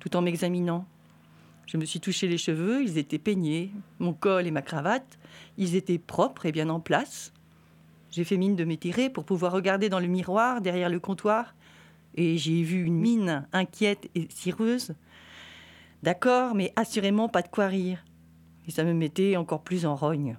[0.00, 0.86] tout en m'examinant.
[1.66, 5.18] Je me suis touché les cheveux, ils étaient peignés, mon col et ma cravate,
[5.58, 7.32] ils étaient propres et bien en place.
[8.10, 11.54] J'ai fait mine de m'étirer pour pouvoir regarder dans le miroir derrière le comptoir,
[12.14, 14.94] et j'ai vu une mine inquiète et cireuse.
[16.02, 18.04] D'accord, mais assurément pas de quoi rire.
[18.68, 20.38] Et ça me mettait encore plus en rogne.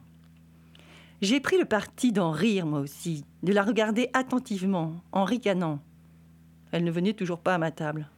[1.22, 5.80] J'ai pris le parti d'en rire, moi aussi, de la regarder attentivement, en ricanant.
[6.72, 8.10] Elle ne venait toujours pas à ma table.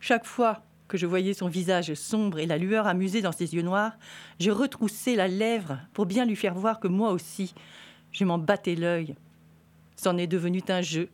[0.00, 3.62] Chaque fois que je voyais son visage sombre et la lueur amusée dans ses yeux
[3.62, 3.96] noirs,
[4.40, 7.54] je retroussais la lèvre pour bien lui faire voir que moi aussi,
[8.12, 9.14] je m'en battais l'œil.
[9.96, 11.08] C'en est devenu un jeu.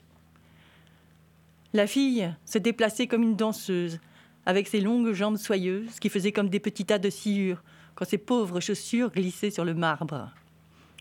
[1.72, 3.98] La fille se déplaçait comme une danseuse,
[4.44, 7.62] avec ses longues jambes soyeuses qui faisaient comme des petits tas de sciures
[7.94, 10.30] quand ses pauvres chaussures glissaient sur le marbre.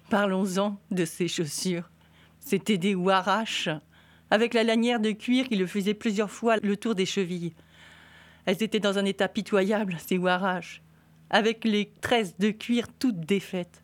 [0.10, 1.89] Parlons-en de ces chaussures.
[2.39, 3.69] C'étaient des waraches,
[4.29, 7.53] avec la lanière de cuir qui le faisait plusieurs fois le tour des chevilles.
[8.45, 10.82] Elles étaient dans un état pitoyable, ces waraches,
[11.30, 13.84] avec les tresses de cuir toutes défaites.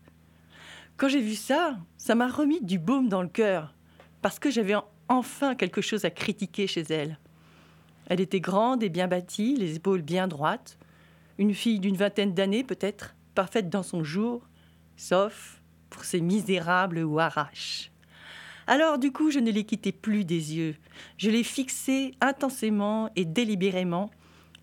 [0.96, 3.74] Quand j'ai vu ça, ça m'a remis du baume dans le cœur,
[4.20, 4.74] parce que j'avais
[5.08, 7.18] enfin quelque chose à critiquer chez elle.
[8.06, 10.78] Elle était grande et bien bâtie, les épaules bien droites,
[11.38, 14.48] une fille d'une vingtaine d'années peut-être, parfaite dans son jour,
[14.96, 17.92] sauf pour ces misérables waraches.
[18.66, 20.76] Alors du coup, je ne les quittais plus des yeux.
[21.16, 24.10] Je les fixais intensément et délibérément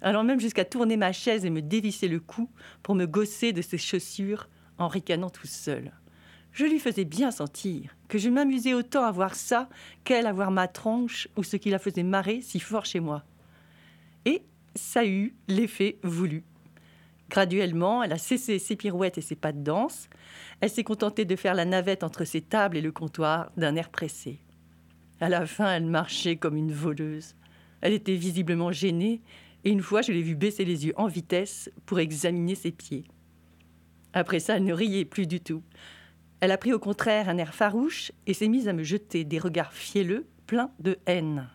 [0.01, 2.49] allant même jusqu'à tourner ma chaise et me dévisser le cou
[2.83, 5.91] pour me gosser de ses chaussures en ricanant tout seul.
[6.51, 9.67] Je lui faisais bien sentir que je m'amusais autant à voir ça
[10.03, 13.23] qu'elle à voir ma tranche ou ce qui la faisait marrer si fort chez moi.
[14.25, 14.41] Et
[14.73, 16.43] ça eut l'effet voulu.
[17.29, 20.07] Graduellement, elle a cessé ses pirouettes et ses pas de danse.
[20.61, 23.89] Elle s'est contentée de faire la navette entre ses tables et le comptoir d'un air
[23.89, 24.39] pressé.
[25.19, 27.35] À la fin, elle marchait comme une voleuse.
[27.81, 29.21] Elle était visiblement gênée,
[29.65, 33.05] et une fois, je l'ai vue baisser les yeux en vitesse pour examiner ses pieds.
[34.13, 35.63] Après ça, elle ne riait plus du tout.
[36.39, 39.39] Elle a pris au contraire un air farouche et s'est mise à me jeter des
[39.39, 41.49] regards fielleux, pleins de haine.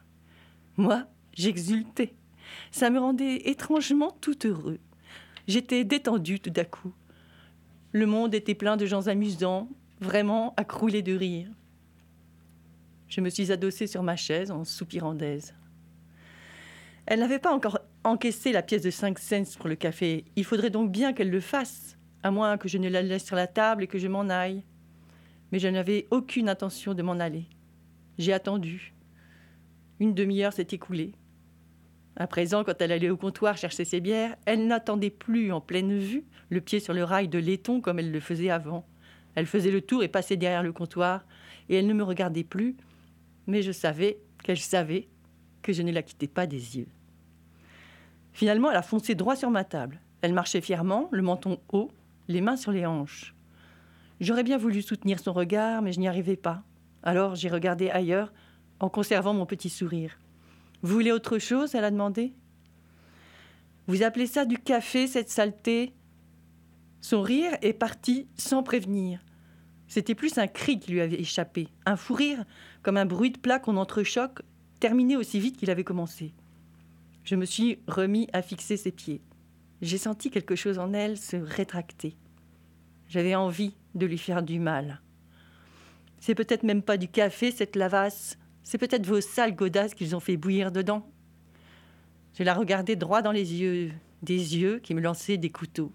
[0.77, 2.15] Moi, j'exultais.
[2.73, 4.81] Ça me rendait étrangement tout heureux.
[5.47, 6.93] J'étais détendue tout à coup.
[7.93, 9.69] Le monde était plein de gens amusants,
[10.01, 11.49] vraiment à de rire.
[13.09, 15.55] Je me suis adossée sur ma chaise en soupirant d'aise.
[17.07, 20.25] Elle n'avait pas encore encaissé la pièce de 5 cents pour le café.
[20.37, 23.37] Il faudrait donc bien qu'elle le fasse, à moins que je ne la laisse sur
[23.37, 24.65] la table et que je m'en aille.
[25.53, 27.47] Mais je n'avais aucune intention de m'en aller.
[28.19, 28.95] J'ai attendu.
[29.99, 31.13] Une demi-heure s'est écoulée.
[32.17, 35.99] À présent, quand elle allait au comptoir chercher ses bières, elle n'attendait plus en pleine
[35.99, 38.87] vue, le pied sur le rail de laiton comme elle le faisait avant.
[39.35, 41.25] Elle faisait le tour et passait derrière le comptoir,
[41.69, 42.77] et elle ne me regardait plus,
[43.47, 45.09] mais je savais qu'elle savait
[45.63, 46.89] que je ne la quittais pas des yeux.
[48.33, 50.01] Finalement, elle a foncé droit sur ma table.
[50.23, 51.91] Elle marchait fièrement, le menton haut,
[52.29, 53.35] les mains sur les hanches.
[54.21, 56.63] J'aurais bien voulu soutenir son regard, mais je n'y arrivais pas.
[57.03, 58.33] Alors j'ai regardé ailleurs,
[58.79, 60.19] en conservant mon petit sourire.
[60.83, 61.75] Vous voulez autre chose?
[61.75, 62.35] elle a demandé.
[63.87, 65.95] Vous appelez ça du café, cette saleté?
[67.01, 69.21] Son rire est parti sans prévenir.
[69.89, 72.45] C'était plus un cri qui lui avait échappé, un fou rire,
[72.83, 74.43] comme un bruit de plat qu'on entrechoque,
[74.79, 76.33] terminé aussi vite qu'il avait commencé.
[77.31, 79.23] Je me suis remis à fixer ses pieds.
[79.83, 82.17] J'ai senti quelque chose en elle se rétracter.
[83.07, 85.01] J'avais envie de lui faire du mal.
[86.19, 90.19] C'est peut-être même pas du café, cette lavasse, c'est peut-être vos sales godasses qu'ils ont
[90.19, 91.09] fait bouillir dedans.
[92.35, 95.93] Je la regardais droit dans les yeux, des yeux qui me lançaient des couteaux.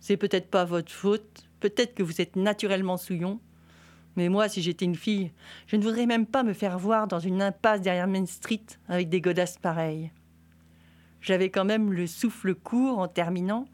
[0.00, 3.38] C'est peut-être pas votre faute, peut-être que vous êtes naturellement souillon.
[4.16, 5.30] Mais moi, si j'étais une fille,
[5.66, 9.10] je ne voudrais même pas me faire voir dans une impasse derrière Main Street avec
[9.10, 10.10] des godasses pareilles.
[11.20, 13.66] J'avais quand même le souffle court en terminant,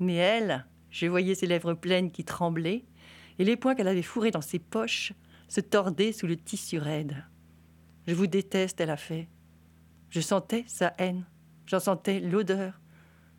[0.00, 2.84] mais elle, je voyais ses lèvres pleines qui tremblaient,
[3.38, 5.12] et les poings qu'elle avait fourrés dans ses poches
[5.48, 7.24] se tordaient sous le tissu raide.
[8.06, 9.28] Je vous déteste, elle a fait.
[10.10, 11.24] Je sentais sa haine.
[11.66, 12.80] J'en sentais l'odeur.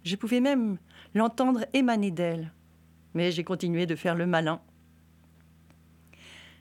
[0.04, 0.78] Je pouvais même
[1.14, 2.52] l'entendre émaner d'elle.
[3.14, 4.60] Mais j'ai continué de faire le malin.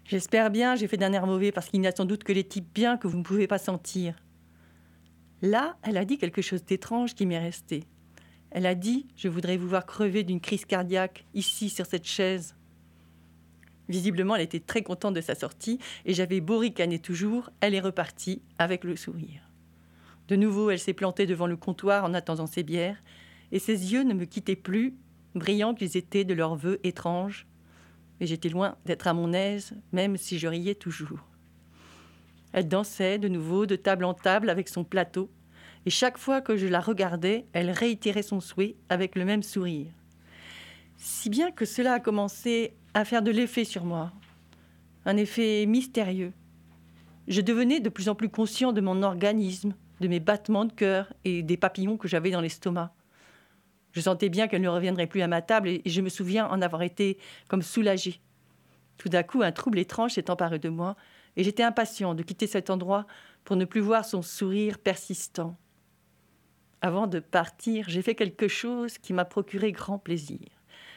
[0.05, 2.45] J'espère bien, j'ai fait d'un air mauvais parce qu'il n'y a sans doute que les
[2.45, 4.15] types bien que vous ne pouvez pas sentir.
[5.45, 7.85] Là, elle a dit quelque chose d'étrange qui m'est resté.
[8.51, 12.57] Elle a dit Je voudrais vous voir crever d'une crise cardiaque, ici, sur cette chaise.
[13.91, 17.81] Visiblement, elle était très contente de sa sortie, et j'avais beau ricaner toujours, elle est
[17.81, 19.51] repartie avec le sourire.
[20.29, 23.03] De nouveau, elle s'est plantée devant le comptoir en attendant ses bières,
[23.53, 24.95] et ses yeux ne me quittaient plus,
[25.35, 27.47] brillants qu'ils étaient de leurs vœux étranges.
[28.19, 31.34] Mais j'étais loin d'être à mon aise, même si je riais toujours.
[32.55, 35.29] Elle dansait de nouveau de table en table avec son plateau,
[35.87, 39.91] et chaque fois que je la regardais, elle réitérait son souhait avec le même sourire.
[40.97, 44.13] Si bien que cela a commencé à faire de l'effet sur moi,
[45.05, 46.33] un effet mystérieux.
[47.27, 51.13] Je devenais de plus en plus conscient de mon organisme, de mes battements de cœur
[51.25, 52.95] et des papillons que j'avais dans l'estomac.
[53.91, 56.63] Je sentais bien qu'elle ne reviendrait plus à ma table et je me souviens en
[56.63, 58.21] avoir été comme soulagée.
[58.97, 60.95] Tout d'un coup, un trouble étrange s'est emparé de moi
[61.37, 63.07] et j'étais impatient de quitter cet endroit
[63.45, 65.57] pour ne plus voir son sourire persistant.
[66.81, 70.49] Avant de partir, j'ai fait quelque chose qui m'a procuré grand plaisir.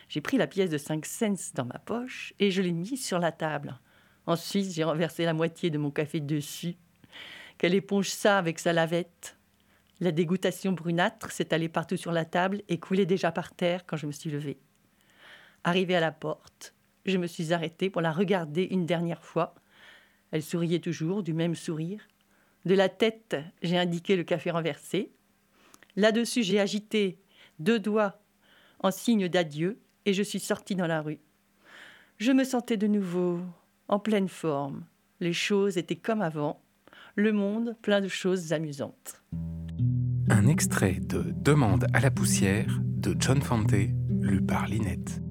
[0.09, 3.19] J'ai pris la pièce de 5 cents dans ma poche et je l'ai mise sur
[3.19, 3.79] la table.
[4.25, 6.75] Ensuite, j'ai renversé la moitié de mon café dessus.
[7.57, 9.37] Qu'elle éponge ça avec sa lavette?
[9.99, 13.97] La dégoûtation brunâtre s'est allée partout sur la table et coulait déjà par terre quand
[13.97, 14.59] je me suis levée.
[15.63, 19.55] Arrivée à la porte, je me suis arrêtée pour la regarder une dernière fois.
[20.31, 22.07] Elle souriait toujours, du même sourire.
[22.65, 25.11] De la tête, j'ai indiqué le café renversé.
[25.95, 27.17] Là-dessus, j'ai agité
[27.59, 28.19] deux doigts
[28.79, 31.19] en signe d'adieu et je suis sortie dans la rue.
[32.17, 33.39] Je me sentais de nouveau
[33.87, 34.83] en pleine forme.
[35.19, 36.61] Les choses étaient comme avant,
[37.15, 39.23] le monde plein de choses amusantes.
[40.29, 43.71] Un extrait de Demande à la poussière de John Fante,
[44.21, 45.21] lu par Linette.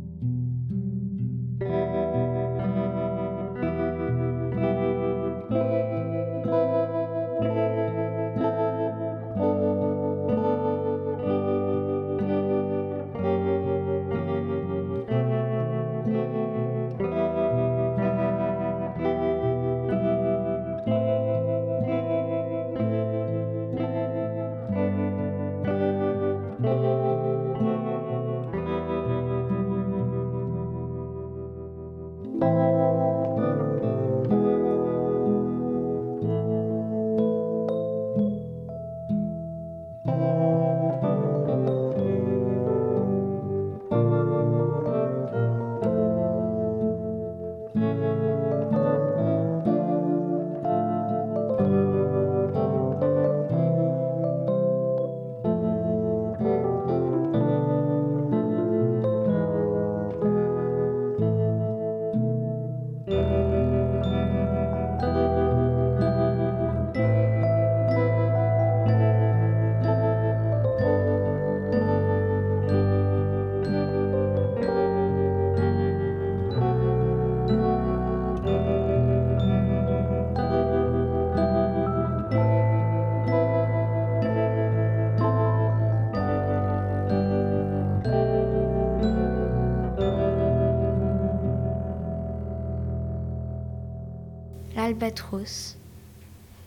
[94.96, 95.76] Albatros.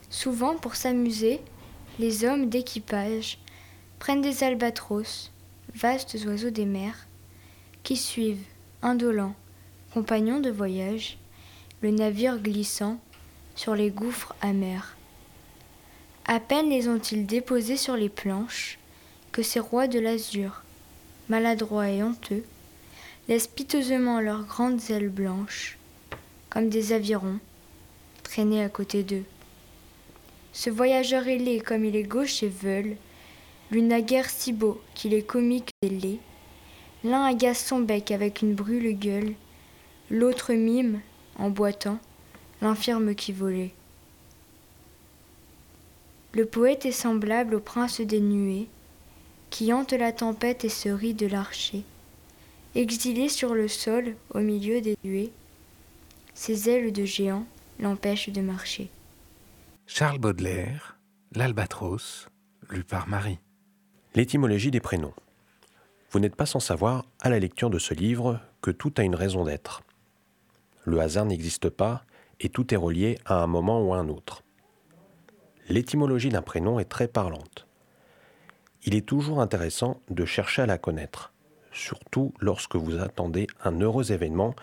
[0.08, 1.40] Souvent, pour s'amuser,
[1.98, 3.38] les hommes d'équipage
[3.98, 5.32] prennent des albatros,
[5.74, 7.08] vastes oiseaux des mers,
[7.82, 8.46] qui suivent,
[8.82, 9.34] indolents,
[9.92, 11.18] compagnons de voyage,
[11.82, 13.00] le navire glissant
[13.56, 14.96] sur les gouffres amers.
[16.24, 18.78] À peine les ont-ils déposés sur les planches
[19.32, 20.62] que ces rois de l'azur,
[21.28, 22.44] maladroits et honteux,
[23.28, 25.78] laissent piteusement leurs grandes ailes blanches,
[26.48, 27.40] comme des avirons,
[28.30, 29.24] traîner à côté d'eux.
[30.52, 32.94] Ce voyageur ailé comme il est gauche et veule,
[33.72, 36.20] lui n'a guère si beau qu'il est comique et laid.
[37.02, 39.34] L'un agace son bec avec une brûle gueule,
[40.10, 41.00] l'autre mime,
[41.40, 41.98] en boitant,
[42.62, 43.72] l'infirme qui volait.
[46.32, 48.68] Le poète est semblable au prince des nuées,
[49.50, 51.82] qui hante la tempête et se rit de l'archer.
[52.76, 55.32] Exilé sur le sol, au milieu des nuées,
[56.34, 57.44] ses ailes de géant
[57.80, 58.90] l'empêchent de marcher.
[59.86, 60.98] Charles Baudelaire,
[61.34, 62.28] L'Albatros,
[62.70, 63.38] lu par Marie.
[64.14, 65.14] L'étymologie des prénoms.
[66.10, 69.14] Vous n'êtes pas sans savoir, à la lecture de ce livre, que tout a une
[69.14, 69.82] raison d'être.
[70.84, 72.04] Le hasard n'existe pas
[72.40, 74.42] et tout est relié à un moment ou à un autre.
[75.68, 77.66] L'étymologie d'un prénom est très parlante.
[78.84, 81.32] Il est toujours intéressant de chercher à la connaître,
[81.70, 84.54] surtout lorsque vous attendez un heureux événement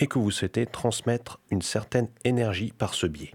[0.00, 3.34] et que vous souhaitez transmettre une certaine énergie par ce biais.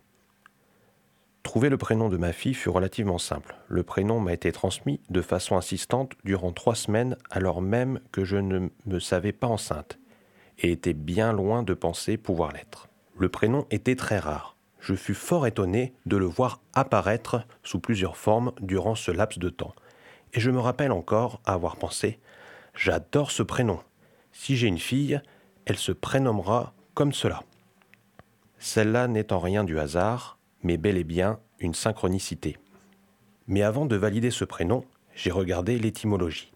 [1.43, 3.55] Trouver le prénom de ma fille fut relativement simple.
[3.67, 8.35] Le prénom m'a été transmis de façon insistante durant trois semaines alors même que je
[8.35, 9.99] ne me savais pas enceinte
[10.57, 12.89] et était bien loin de penser pouvoir l'être.
[13.17, 14.57] Le prénom était très rare.
[14.79, 19.49] Je fus fort étonné de le voir apparaître sous plusieurs formes durant ce laps de
[19.49, 19.75] temps.
[20.33, 22.19] Et je me rappelle encore avoir pensé
[22.73, 23.79] J'adore ce prénom.
[24.31, 25.21] Si j'ai une fille,
[25.65, 27.43] elle se prénommera comme cela.
[28.59, 32.57] Celle-là n'étant rien du hasard, mais bel et bien une synchronicité.
[33.47, 36.51] Mais avant de valider ce prénom, j'ai regardé l'étymologie.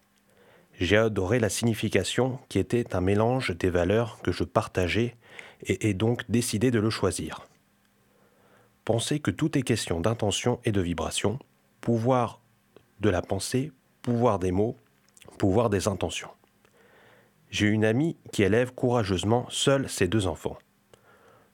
[0.78, 5.16] J'ai adoré la signification qui était un mélange des valeurs que je partageais
[5.62, 7.46] et ai donc décidé de le choisir.
[8.84, 11.38] Pensez que tout est question d'intention et de vibration,
[11.80, 12.40] pouvoir
[13.00, 14.76] de la pensée, pouvoir des mots,
[15.38, 16.30] pouvoir des intentions.
[17.50, 20.56] J'ai une amie qui élève courageusement seule ses deux enfants.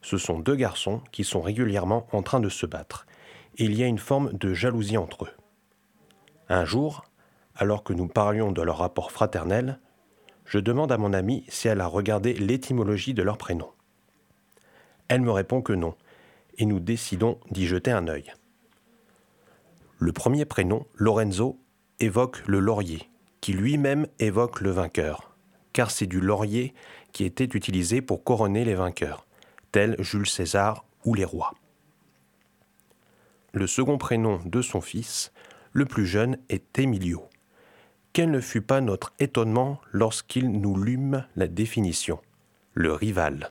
[0.02, 3.06] Ce sont deux garçons qui sont régulièrement en train de se battre,
[3.56, 5.32] et il y a une forme de jalousie entre eux.
[6.50, 7.04] Un jour,
[7.56, 9.80] alors que nous parlions de leur rapport fraternel,
[10.44, 13.70] je demande à mon amie si elle a regardé l'étymologie de leur prénom.
[15.08, 15.94] Elle me répond que non,
[16.58, 18.32] et nous décidons d'y jeter un œil.
[19.98, 21.58] Le premier prénom, Lorenzo,
[22.00, 23.08] évoque le laurier,
[23.40, 25.35] qui lui-même évoque le vainqueur,
[25.76, 26.72] car c'est du laurier
[27.12, 29.26] qui était utilisé pour couronner les vainqueurs,
[29.72, 31.52] tels Jules César ou les rois.
[33.52, 35.32] Le second prénom de son fils,
[35.72, 37.28] le plus jeune, est Emilio
[38.14, 42.18] quel ne fut pas notre étonnement lorsqu'il nous lûmes la définition
[42.72, 43.50] le rival.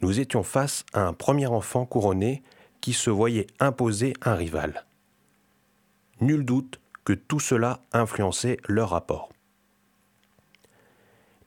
[0.00, 2.44] Nous étions face à un premier enfant couronné
[2.80, 4.86] qui se voyait imposer un rival.
[6.20, 9.30] Nul doute que tout cela influençait leur rapport.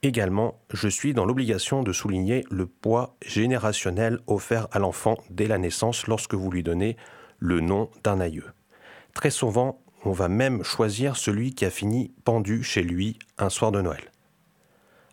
[0.02, 5.58] Également, je suis dans l'obligation de souligner le poids générationnel offert à l'enfant dès la
[5.58, 6.95] naissance lorsque vous lui donnez
[7.39, 8.54] le nom d'un aïeux.
[9.14, 13.74] Très souvent, on va même choisir celui qui a fini pendu chez lui un soir
[13.74, 14.12] de Noël.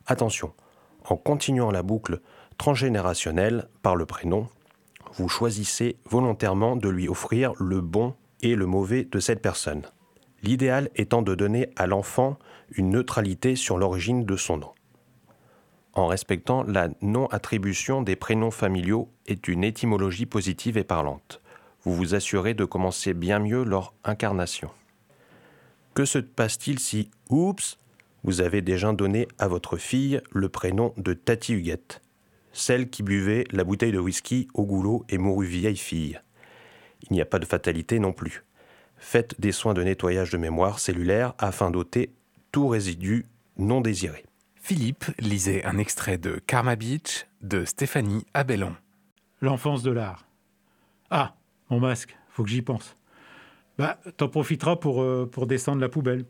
[0.06, 0.52] Attention,
[1.04, 2.20] en continuant la boucle
[2.56, 4.46] transgénérationnelle par le prénom,
[5.14, 9.82] vous choisissez volontairement de lui offrir le bon et le mauvais de cette personne.
[10.44, 12.38] L'idéal étant de donner à l'enfant
[12.70, 14.75] une neutralité sur l'origine de son nom.
[15.96, 21.40] En respectant la non-attribution des prénoms familiaux est une étymologie positive et parlante
[21.86, 24.70] vous vous assurez de commencer bien mieux leur incarnation.
[25.94, 27.78] Que se passe-t-il si, oups,
[28.24, 32.02] vous avez déjà donné à votre fille le prénom de Tati Huguette,
[32.52, 36.20] celle qui buvait la bouteille de whisky au goulot et mourut vieille fille?
[37.08, 38.42] Il n'y a pas de fatalité non plus.
[38.98, 42.10] Faites des soins de nettoyage de mémoire cellulaire afin d'ôter
[42.50, 43.26] tout résidu
[43.58, 44.25] non désiré.
[44.66, 48.74] Philippe lisait un extrait de Karma Beach de Stéphanie Abellon.
[49.40, 50.26] L'enfance de l'art.
[51.08, 51.36] Ah,
[51.70, 52.96] mon masque, faut que j'y pense.
[53.78, 56.24] Bah, t'en profiteras pour, euh, descendre la poubelle.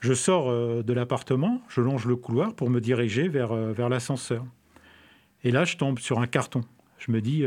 [0.00, 3.88] Je sors euh, de l'appartement, je longe le couloir pour me diriger vers, euh, vers
[3.88, 4.44] l'ascenseur.
[5.42, 6.60] Et là, je tombe sur un carton.
[6.98, 7.42] Je me dis,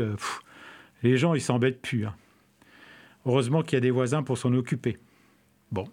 [1.04, 2.06] les gens, ils s'embêtent plus.
[2.06, 2.16] Hein.
[3.26, 4.98] Heureusement qu'il y a des voisins pour s'en occuper.
[5.70, 5.84] Bon.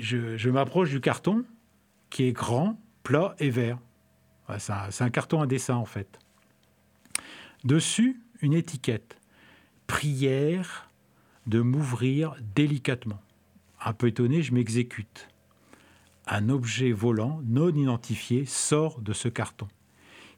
[0.00, 1.44] Je m'approche du carton,
[2.10, 3.78] qui est grand, plat et vert.
[4.58, 6.18] c'est un, carton à dessin, en fait.
[7.64, 9.18] Dessus, une étiquette.
[9.86, 10.90] Prière
[11.46, 13.20] de m'ouvrir délicatement.
[13.80, 15.28] Un peu étonné, je m'exécute.
[16.26, 19.68] Un objet volant non identifié sort de ce carton.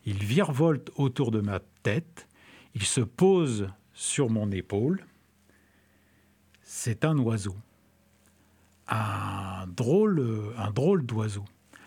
[0.06, 2.28] Il virevolte autour de ma tête,
[2.74, 5.04] il se pose sur mon épaule.
[6.62, 7.56] C'est un oiseau.
[8.88, 11.44] Un drôle, un drôle d'oiseau.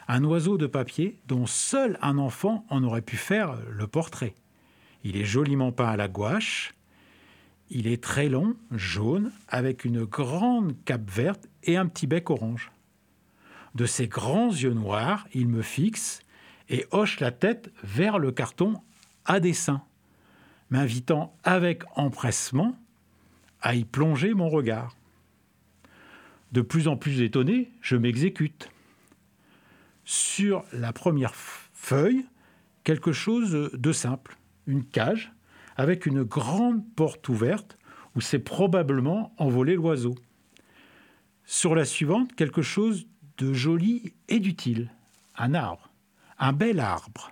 [0.07, 4.35] Un oiseau de papier dont seul un enfant en aurait pu faire le portrait.
[5.03, 6.73] Il est joliment peint à la gouache.
[7.69, 12.71] Il est très long, jaune, avec une grande cape verte et un petit bec orange.
[13.75, 16.21] De ses grands yeux noirs, il me fixe
[16.69, 18.81] et hoche la tête vers le carton
[19.25, 19.81] à dessin,
[20.69, 22.77] m'invitant avec empressement
[23.61, 24.95] à y plonger mon regard.
[26.51, 28.69] De plus en plus étonné, je m'exécute.
[30.05, 32.25] Sur la première feuille,
[32.83, 34.37] quelque chose de simple,
[34.67, 35.31] une cage
[35.77, 37.77] avec une grande porte ouverte
[38.15, 40.15] où s'est probablement envolé l'oiseau.
[41.45, 44.91] Sur la suivante, quelque chose de joli et d'utile,
[45.37, 45.89] un arbre,
[46.37, 47.31] un bel arbre,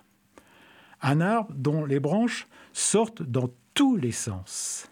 [1.02, 4.90] un arbre dont les branches sortent dans tous les sens.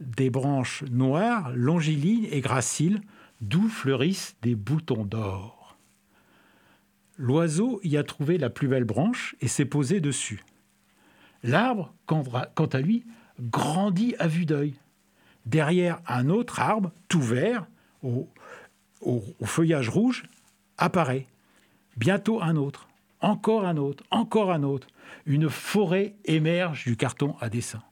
[0.00, 3.00] Des branches noires, longilignes et graciles,
[3.40, 5.63] d'où fleurissent des boutons d'or.
[7.16, 10.44] L'oiseau y a trouvé la plus belle branche et s'est posé dessus.
[11.42, 13.04] L'arbre, quant à lui,
[13.40, 14.74] grandit à vue d'œil.
[15.46, 17.66] Derrière un autre arbre, tout vert,
[18.02, 18.28] au,
[19.44, 20.24] feuillage rouge,
[20.78, 21.26] apparaît.
[21.96, 22.88] Bientôt un autre,
[23.20, 24.88] encore un autre, encore un autre.
[25.26, 27.82] Une forêt émerge du carton à dessin.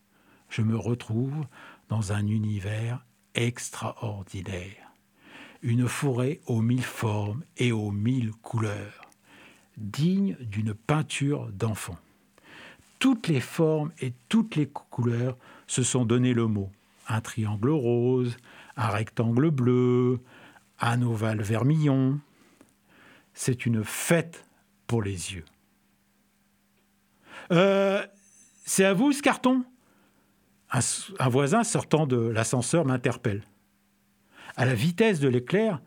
[0.48, 1.46] Je me retrouve
[1.88, 3.04] dans un univers
[3.34, 4.92] extraordinaire.
[5.62, 9.11] Une forêt aux mille formes et aux mille couleurs,
[9.76, 11.98] digne d'une peinture d'enfant
[13.02, 16.70] toutes les formes et toutes les couleurs se sont donné le mot.
[17.08, 18.36] Un triangle rose,
[18.76, 20.20] un rectangle bleu,
[20.78, 22.20] un ovale vermillon.
[23.34, 24.46] C'est une fête
[24.86, 25.44] pour les yeux.
[27.50, 28.06] Euh,
[28.64, 29.64] c'est à vous ce carton
[30.70, 30.78] un,
[31.18, 33.42] un voisin sortant de l'ascenseur m'interpelle.
[34.54, 35.80] À la vitesse de l'éclair,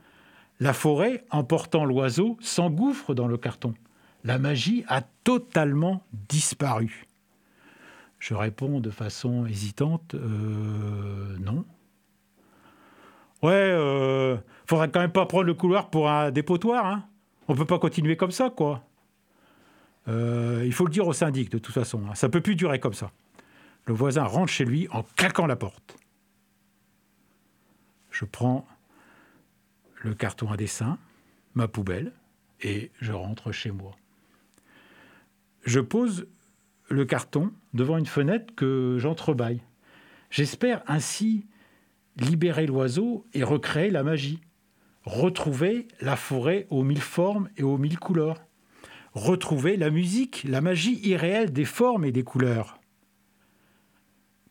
[0.60, 3.74] la forêt, emportant l'oiseau, s'engouffre dans le carton
[4.26, 7.06] la magie a totalement disparu.
[8.20, 11.64] Je réponds de façon hésitante, euh, non.
[13.43, 14.36] Ouais, euh,
[14.66, 16.88] faudrait quand même pas prendre le couloir pour un dépotoir.
[16.88, 17.06] Hein.
[17.47, 18.84] On peut pas continuer comme ça, quoi.
[20.08, 22.01] Euh, il faut le dire au syndic, de toute façon.
[22.10, 22.16] Hein.
[22.16, 23.12] Ça peut plus durer comme ça.
[23.86, 25.97] Le voisin rentre chez lui en claquant la porte.
[28.10, 28.66] Je prends
[30.06, 30.97] le carton à dessin,
[31.53, 32.14] ma poubelle,
[32.62, 33.91] et je rentre chez moi
[35.66, 36.28] je pose
[36.89, 39.62] le carton devant une fenêtre que j'entrebâille.
[40.30, 41.45] J'espère ainsi
[42.18, 44.39] libérer l'oiseau et recréer la magie,
[45.03, 48.45] retrouver la forêt aux mille formes et aux mille couleurs,
[49.14, 52.80] retrouver la musique, la magie irréelle des formes et des couleurs.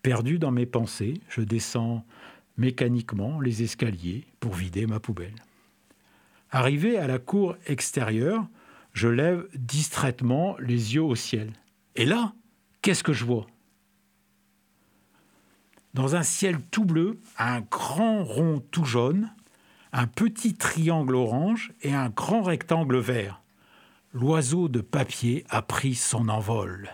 [0.02, 2.04] Perdu dans mes pensées, je descends
[2.56, 5.34] mécaniquement les escaliers pour vider ma poubelle.
[6.50, 8.46] Arrivé à la cour extérieure,
[8.92, 11.52] je lève distraitement les yeux au ciel.
[11.96, 12.32] Et là,
[12.80, 13.46] qu'est-ce que je vois?
[15.94, 19.32] Dans un ciel tout bleu, un grand rond tout jaune,
[19.92, 23.42] un petit triangle orange et un grand rectangle vert.
[24.12, 26.92] L'oiseau de papier a pris son envol.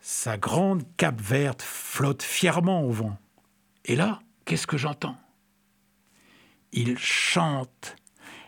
[0.00, 3.18] Sa grande cape verte flotte fièrement au vent.
[3.84, 5.16] Et là, qu'est-ce que j'entends?
[6.72, 7.96] Il chante.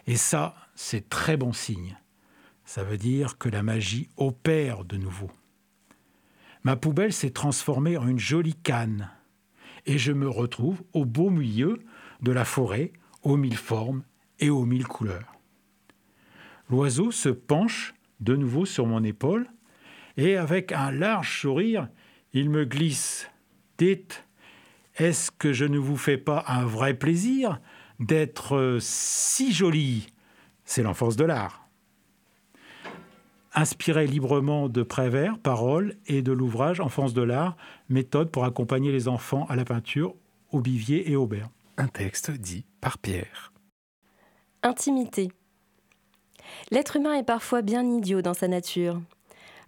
[0.06, 1.98] Et ça, c'est très bon signe.
[2.64, 5.30] Ça veut dire que la magie opère de nouveau.
[6.62, 9.10] Ma poubelle s'est transformée en une jolie canne
[9.86, 11.78] et je me retrouve au beau milieu
[12.22, 14.02] de la forêt aux mille formes
[14.38, 15.34] et aux mille couleurs.
[16.70, 19.46] L'oiseau se penche de nouveau sur mon épaule
[20.16, 21.88] et avec un large sourire,
[22.32, 23.28] il me glisse.
[23.76, 24.24] Dites,
[24.96, 27.60] est-ce que je ne vous fais pas un vrai plaisir
[28.00, 30.06] d'être si jolie
[30.64, 31.64] C'est l'enfance de l'art
[33.54, 37.56] inspiré librement de Prévert, paroles, et de l'ouvrage Enfance de l'art,
[37.88, 40.14] méthode pour accompagner les enfants à la peinture,
[40.50, 41.48] au bivier et au berre.
[41.76, 43.52] Un texte dit par Pierre.
[44.62, 45.30] Intimité.
[46.70, 49.00] L'être humain est parfois bien idiot dans sa nature.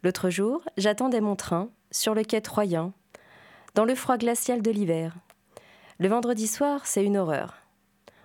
[0.03, 2.93] L'autre jour, j'attendais mon train sur le quai Troyen,
[3.77, 5.15] dans le froid glacial de l'hiver.
[5.99, 7.57] Le vendredi soir, c'est une horreur.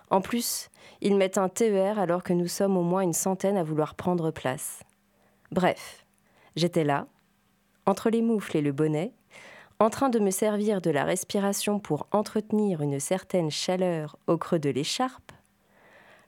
[0.09, 0.69] En plus,
[1.01, 4.31] ils mettent un TER alors que nous sommes au moins une centaine à vouloir prendre
[4.31, 4.81] place.
[5.51, 6.05] Bref,
[6.55, 7.05] j'étais là,
[7.85, 9.13] entre les moufles et le bonnet,
[9.79, 14.59] en train de me servir de la respiration pour entretenir une certaine chaleur au creux
[14.59, 15.33] de l'écharpe,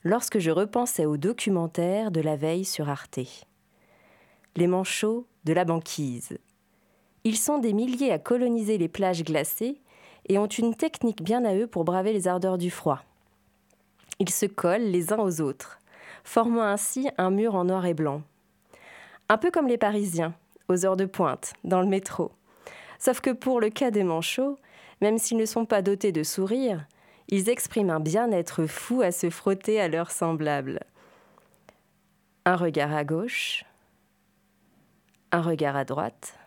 [0.04, 3.20] lorsque je repensais au documentaire de la veille sur Arte.
[4.58, 6.38] Les manchots de la banquise.
[7.26, 9.80] Ils sont des milliers à coloniser les plages glacées
[10.28, 13.02] et ont une technique bien à eux pour braver les ardeurs du froid.
[14.20, 15.80] Ils se collent les uns aux autres,
[16.24, 18.22] formant ainsi un mur en noir et blanc.
[19.30, 20.34] Un peu comme les Parisiens,
[20.68, 22.32] aux heures de pointe, dans le métro.
[23.00, 24.58] Sauf que pour le cas des manchots,
[25.02, 26.86] même s'ils ne sont pas dotés de sourire,
[27.30, 30.82] ils expriment un bien-être fou à se frotter à leurs semblables.
[32.46, 33.66] Un regard à gauche,
[35.32, 36.38] un regard à droite.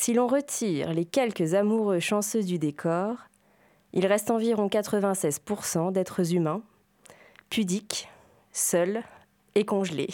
[0.00, 3.16] Si l'on retire les quelques amoureux chanceux du décor,
[3.92, 6.62] il reste environ 96% d'êtres humains,
[7.50, 8.08] pudiques,
[8.52, 9.02] seuls
[9.56, 10.12] et congelés.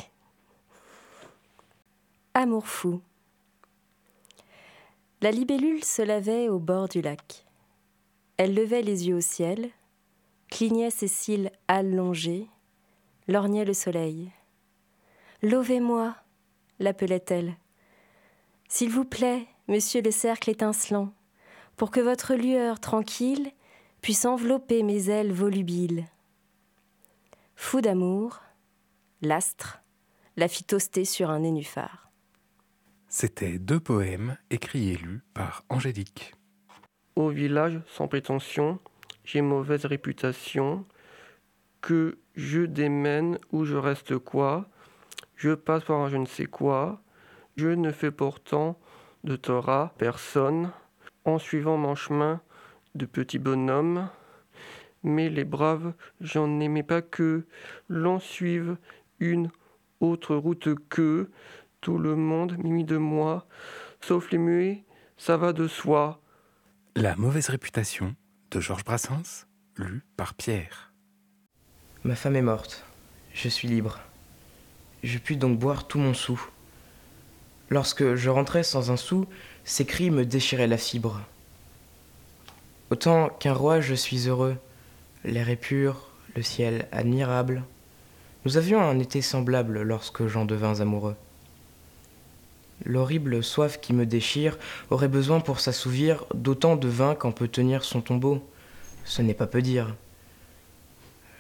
[2.33, 3.03] Amour fou.
[5.21, 7.45] La libellule se lavait au bord du lac.
[8.39, 9.69] Elle levait les yeux au ciel,
[10.49, 12.49] clignait ses cils allongés,
[13.29, 14.33] lorgnait le soleil.
[15.43, 16.17] Lovez-moi,
[16.79, 17.55] l'appelait-elle.
[18.67, 21.13] S'il vous plaît, monsieur le cercle étincelant,
[21.77, 23.51] pour que votre lueur tranquille
[24.01, 26.07] puisse envelopper mes ailes volubiles.
[27.57, 28.41] Fou d'amour,
[29.23, 29.81] l'astre
[30.37, 32.11] la fit toaster sur un nénuphar.
[33.09, 36.35] C'étaient deux poèmes écrits et lus par Angélique.
[37.15, 38.81] Au village sans prétention,
[39.25, 40.85] j'ai mauvaise réputation.
[41.81, 44.69] Que je démène ou je reste quoi?
[45.37, 47.03] Je passe par un je ne sais quoi.
[47.57, 48.79] Je ne fais pourtant
[49.25, 50.71] de tort à personne
[51.25, 52.41] en suivant mon chemin
[52.95, 54.09] de petit bonhomme.
[55.03, 57.47] Mais les braves, j'en aimais pas que
[57.89, 58.77] l'on suive
[59.19, 59.51] une
[60.01, 61.31] autre route que
[61.81, 63.47] tout le monde m'imite de moi,
[64.01, 64.85] sauf les muets,
[65.17, 66.21] ça va de soi.
[66.97, 68.15] La mauvaise réputation
[68.51, 69.47] de Georges Brassens,
[69.77, 70.93] lu par Pierre.
[72.05, 72.85] Ma femme est morte.
[73.33, 74.01] Je suis libre.
[75.03, 76.41] Je puis donc boire tout mon sou.
[77.75, 79.27] Lorsque je rentrais sans un sou,
[79.65, 81.21] ces cris me déchiraient la fibre.
[82.93, 84.57] Autant qu'un roi, je suis heureux.
[85.25, 87.65] L'air est pur, le ciel admirable.
[88.45, 91.17] Nous avions un été semblable lorsque j'en devins amoureux.
[92.85, 94.57] L'horrible soif qui me déchire
[94.91, 98.49] aurait besoin pour s'assouvir d'autant de vin qu'en peut tenir son tombeau.
[99.05, 99.97] Ce n'est pas peu dire.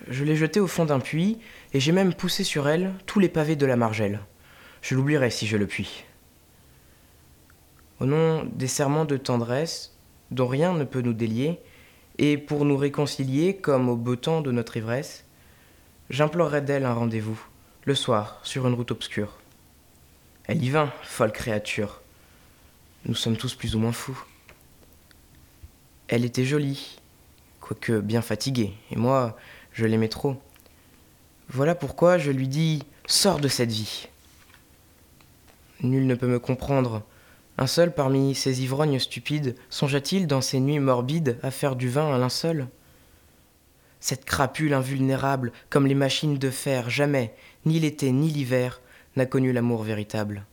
[0.09, 1.39] Je l'ai jetée au fond d'un puits,
[1.74, 4.18] et j'ai même poussé sur elle tous les pavés de la margelle.
[4.82, 6.05] Je l'oublierai si je le puis.
[8.01, 9.95] Au nom des serments de tendresse,
[10.30, 11.61] dont rien ne peut nous délier,
[12.18, 15.24] et pour nous réconcilier comme au beau temps de notre ivresse,
[16.11, 17.40] j'implorerai d'elle un rendez-vous,
[17.84, 19.38] le soir, sur une route obscure.
[20.45, 22.03] Elle y vint, folle créature.
[23.07, 24.22] Nous sommes tous plus ou moins fous.
[26.09, 26.99] Elle était jolie,
[27.61, 29.36] quoique bien fatiguée, et moi,
[29.72, 30.40] je l'aimais trop.
[31.49, 34.09] Voilà pourquoi je lui dis Sors de cette vie.
[35.82, 37.03] Nul ne peut me comprendre.
[37.57, 42.12] Un seul parmi ces ivrognes stupides songea-t-il dans ces nuits morbides à faire du vin
[42.12, 42.66] un linceul
[44.00, 47.34] Cette crapule invulnérable, comme les machines de fer, jamais,
[47.64, 48.80] ni l'été ni l'hiver,
[49.14, 50.46] n'a connu l'amour véritable.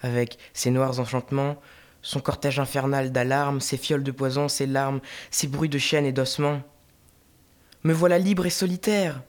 [0.00, 1.58] Avec ses noirs enchantements,
[2.00, 5.00] son cortège infernal d'alarmes, ses fioles de poison, ses larmes,
[5.30, 6.62] ses bruits de chaînes et d'ossements.
[7.84, 9.22] Me voilà libre et solitaire.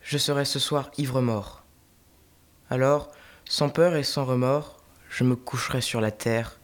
[0.00, 1.64] Je serai ce soir ivre-mort.
[2.70, 3.10] Alors,
[3.44, 4.75] sans peur et sans remords,
[5.16, 6.58] je me coucherai sur la terre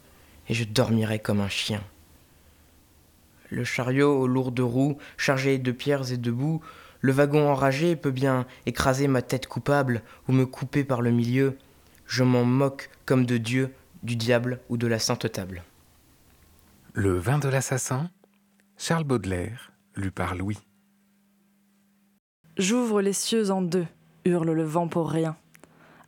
[0.47, 1.81] et je dormirai comme un chien.
[3.49, 6.61] Le chariot aux lourdes roues, chargé de pierres et de boue,
[7.01, 11.57] le wagon enragé peut bien écraser ma tête coupable ou me couper par le milieu.
[12.05, 13.73] Je m'en moque comme de Dieu,
[14.03, 15.63] du diable ou de la sainte table.
[16.93, 18.11] Le vin de l'assassin,
[18.77, 20.59] Charles Baudelaire, lu par Louis.
[22.59, 23.87] J'ouvre les cieux en deux,
[24.25, 25.37] hurle le vent pour rien,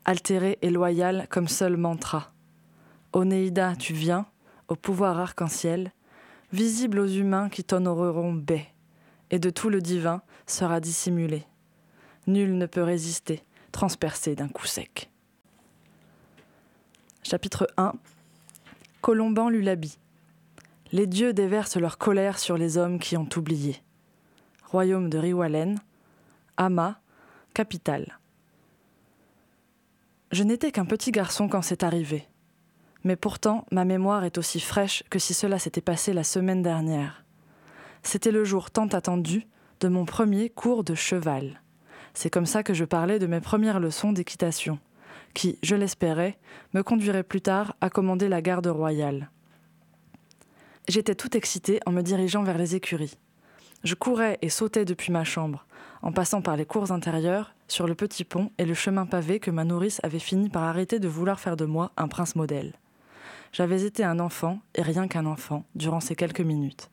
[0.05, 2.34] altéré et loyal comme seul mantra.
[3.15, 4.25] Onéida, tu viens,
[4.67, 5.93] au pouvoir arc-en-ciel,
[6.51, 8.67] visible aux humains qui t'honoreront baie
[9.31, 11.45] et de tout le divin sera dissimulé.
[12.27, 13.41] Nul ne peut résister,
[13.71, 15.09] transpercé d'un coup sec.
[17.23, 17.93] Chapitre 1
[18.99, 19.97] Colomban l'habit.
[20.91, 23.81] Les dieux déversent leur colère sur les hommes qui ont oublié.
[24.65, 25.79] Royaume de Riwalen,
[26.57, 26.99] Ama,
[27.53, 28.19] capitale.
[30.33, 32.27] Je n'étais qu'un petit garçon quand c'est arrivé.
[33.05, 37.23] Mais pourtant, ma mémoire est aussi fraîche que si cela s'était passé la semaine dernière.
[38.01, 39.47] C'était le jour tant attendu
[39.79, 41.61] de mon premier cours de cheval.
[42.15, 44.79] C'est comme ça que je parlais de mes premières leçons d'équitation,
[45.35, 46.39] qui, je l'espérais,
[46.73, 49.29] me conduiraient plus tard à commander la garde royale.
[50.87, 53.19] J'étais tout excitée en me dirigeant vers les écuries.
[53.83, 55.67] Je courais et sautais depuis ma chambre,
[56.01, 59.51] en passant par les cours intérieures, sur le petit pont et le chemin pavé que
[59.51, 62.73] ma nourrice avait fini par arrêter de vouloir faire de moi un prince modèle.
[63.55, 66.89] J'avais été un enfant, et rien qu'un enfant, durant ces quelques minutes.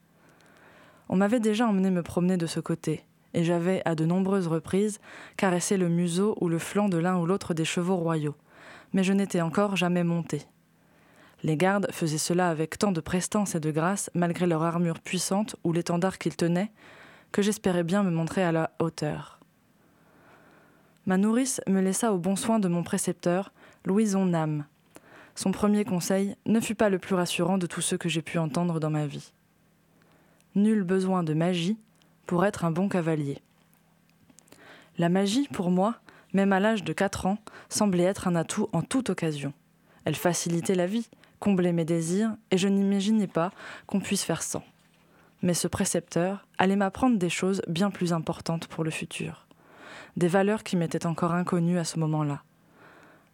[1.09, 3.05] On m'avait déjà emmené me promener de ce côté,
[3.35, 5.01] et j'avais, à de nombreuses reprises,
[5.37, 8.37] caressé le museau ou le flanc de l'un ou l'autre des chevaux royaux,
[8.93, 10.43] mais je n'étais encore jamais monté.
[11.43, 15.57] Les gardes faisaient cela avec tant de prestance et de grâce, malgré leur armure puissante
[15.65, 16.71] ou l'étendard qu'ils tenaient,
[17.33, 19.41] que j'espérais bien me montrer à la hauteur.
[21.07, 23.53] Ma nourrice me laissa au bon soin de mon précepteur,
[23.85, 24.65] Louison Nam.
[25.35, 28.39] Son premier conseil ne fut pas le plus rassurant de tous ceux que j'ai pu
[28.39, 29.33] entendre dans ma vie.
[30.55, 31.79] Nul besoin de magie
[32.27, 33.41] pour être un bon cavalier.
[34.99, 35.97] La magie, pour moi,
[36.35, 37.39] même à l'âge de 4 ans,
[37.71, 39.55] semblait être un atout en toute occasion.
[40.05, 41.09] Elle facilitait la vie,
[41.41, 43.51] comblait mes désirs, et je n'imaginais pas
[43.87, 44.65] qu'on puisse faire sans.
[45.41, 49.47] Mais ce précepteur allait m'apprendre des choses bien plus importantes pour le futur,
[50.17, 52.43] des valeurs qui m'étaient encore inconnues à ce moment-là.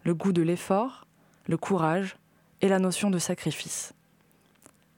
[0.04, 1.07] Le goût de l'effort,
[1.48, 2.16] le courage
[2.60, 3.94] et la notion de sacrifice.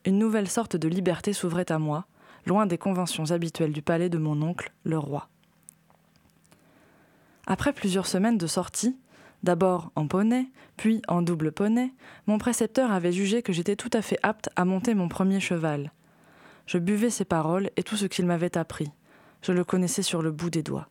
[0.04, 2.06] Une nouvelle sorte de liberté s'ouvrait à moi,
[2.44, 5.28] loin des conventions habituelles du palais de mon oncle, le roi.
[7.46, 8.98] Après plusieurs semaines de sortie,
[9.44, 11.94] d'abord en poney, puis en double poney,
[12.26, 15.92] mon précepteur avait jugé que j'étais tout à fait apte à monter mon premier cheval.
[16.66, 18.90] Je buvais ses paroles et tout ce qu'il m'avait appris.
[19.42, 20.88] Je le connaissais sur le bout des doigts.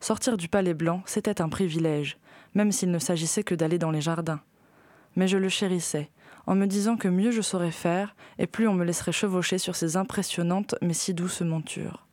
[0.00, 2.18] Sortir du palais blanc, c'était un privilège,
[2.54, 4.40] même s'il ne s'agissait que d'aller dans les jardins.
[5.16, 6.10] Mais je le chérissais,
[6.46, 9.76] en me disant que mieux je saurais faire, et plus on me laisserait chevaucher sur
[9.76, 12.06] ces impressionnantes mais si douces montures.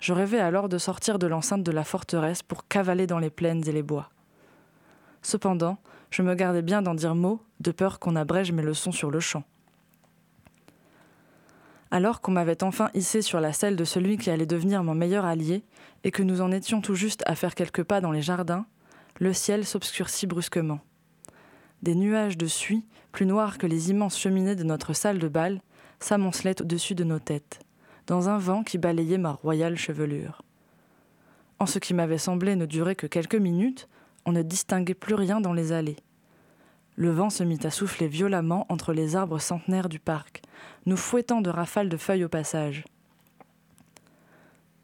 [0.00, 3.66] Je rêvais alors de sortir de l'enceinte de la forteresse pour cavaler dans les plaines
[3.68, 4.10] et les bois.
[5.22, 5.78] Cependant,
[6.10, 9.20] je me gardais bien d'en dire mot, de peur qu'on abrège mes leçons sur le
[9.20, 9.44] champ.
[11.90, 15.24] Alors qu'on m'avait enfin hissé sur la selle de celui qui allait devenir mon meilleur
[15.24, 15.64] allié,
[16.02, 18.66] et que nous en étions tout juste à faire quelques pas dans les jardins,
[19.20, 20.80] le ciel s'obscurcit brusquement.
[21.82, 25.60] Des nuages de suie, plus noirs que les immenses cheminées de notre salle de bal,
[26.00, 27.60] s'amoncelaient au-dessus de nos têtes,
[28.06, 30.42] dans un vent qui balayait ma royale chevelure.
[31.58, 33.88] En ce qui m'avait semblé ne durer que quelques minutes,
[34.26, 35.96] on ne distinguait plus rien dans les allées.
[36.96, 40.42] Le vent se mit à souffler violemment entre les arbres centenaires du parc,
[40.86, 42.84] nous fouettant de rafales de feuilles au passage.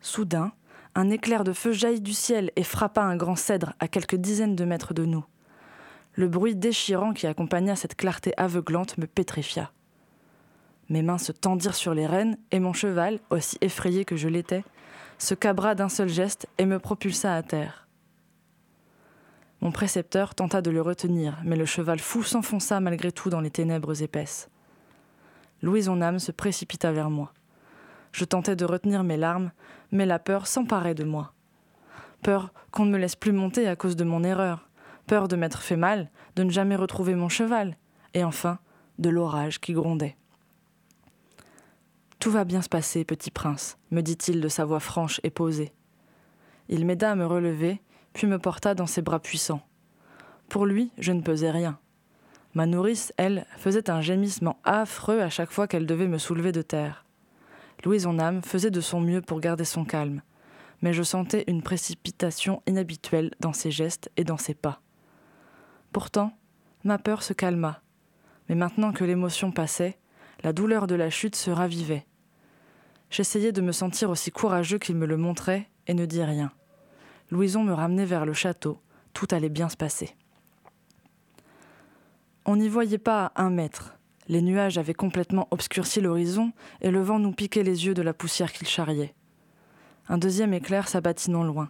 [0.00, 0.52] Soudain,
[0.94, 4.56] un éclair de feu jaillit du ciel et frappa un grand cèdre à quelques dizaines
[4.56, 5.24] de mètres de nous.
[6.14, 9.70] Le bruit déchirant qui accompagna cette clarté aveuglante me pétrifia.
[10.88, 14.64] Mes mains se tendirent sur les rênes et mon cheval, aussi effrayé que je l'étais,
[15.18, 17.86] se cabra d'un seul geste et me propulsa à terre.
[19.60, 23.50] Mon précepteur tenta de le retenir, mais le cheval fou s'enfonça malgré tout dans les
[23.50, 24.48] ténèbres épaisses.
[25.62, 27.32] Louison âme se précipita vers moi.
[28.12, 29.52] Je tentais de retenir mes larmes,
[29.92, 31.34] mais la peur s'emparait de moi.
[32.22, 34.69] Peur qu'on ne me laisse plus monter à cause de mon erreur,
[35.10, 37.76] peur de m'être fait mal, de ne jamais retrouver mon cheval,
[38.14, 38.60] et enfin
[39.00, 40.16] de l'orage qui grondait.
[42.20, 45.72] Tout va bien se passer, petit prince, me dit-il de sa voix franche et posée.
[46.68, 47.82] Il m'aida à me relever,
[48.12, 49.66] puis me porta dans ses bras puissants.
[50.48, 51.80] Pour lui, je ne pesais rien.
[52.54, 56.62] Ma nourrice, elle, faisait un gémissement affreux à chaque fois qu'elle devait me soulever de
[56.62, 57.04] terre.
[57.84, 60.22] Louise en âme faisait de son mieux pour garder son calme,
[60.82, 64.80] mais je sentais une précipitation inhabituelle dans ses gestes et dans ses pas.
[65.92, 66.32] Pourtant,
[66.84, 67.82] ma peur se calma,
[68.48, 69.98] mais maintenant que l'émotion passait,
[70.42, 72.06] la douleur de la chute se ravivait.
[73.10, 76.52] J'essayais de me sentir aussi courageux qu'il me le montrait et ne dis rien.
[77.30, 78.80] Louison me ramenait vers le château.
[79.12, 80.14] Tout allait bien se passer.
[82.46, 83.96] On n'y voyait pas un mètre.
[84.28, 88.14] Les nuages avaient complètement obscurci l'horizon et le vent nous piquait les yeux de la
[88.14, 89.14] poussière qu'il charriait.
[90.08, 91.68] Un deuxième éclair s'abattit non loin.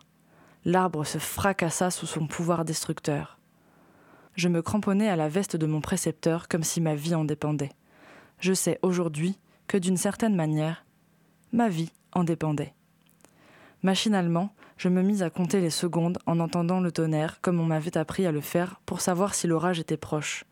[0.66, 3.39] L'arbre se fracassa sous son pouvoir destructeur.
[4.41, 7.72] Je me cramponnais à la veste de mon précepteur comme si ma vie en dépendait.
[8.38, 10.86] Je sais aujourd'hui que d'une certaine manière,
[11.53, 12.72] ma vie en dépendait.
[13.82, 17.99] Machinalement, je me mis à compter les secondes en entendant le tonnerre, comme on m'avait
[17.99, 20.47] appris à le faire, pour savoir si l'orage était proche.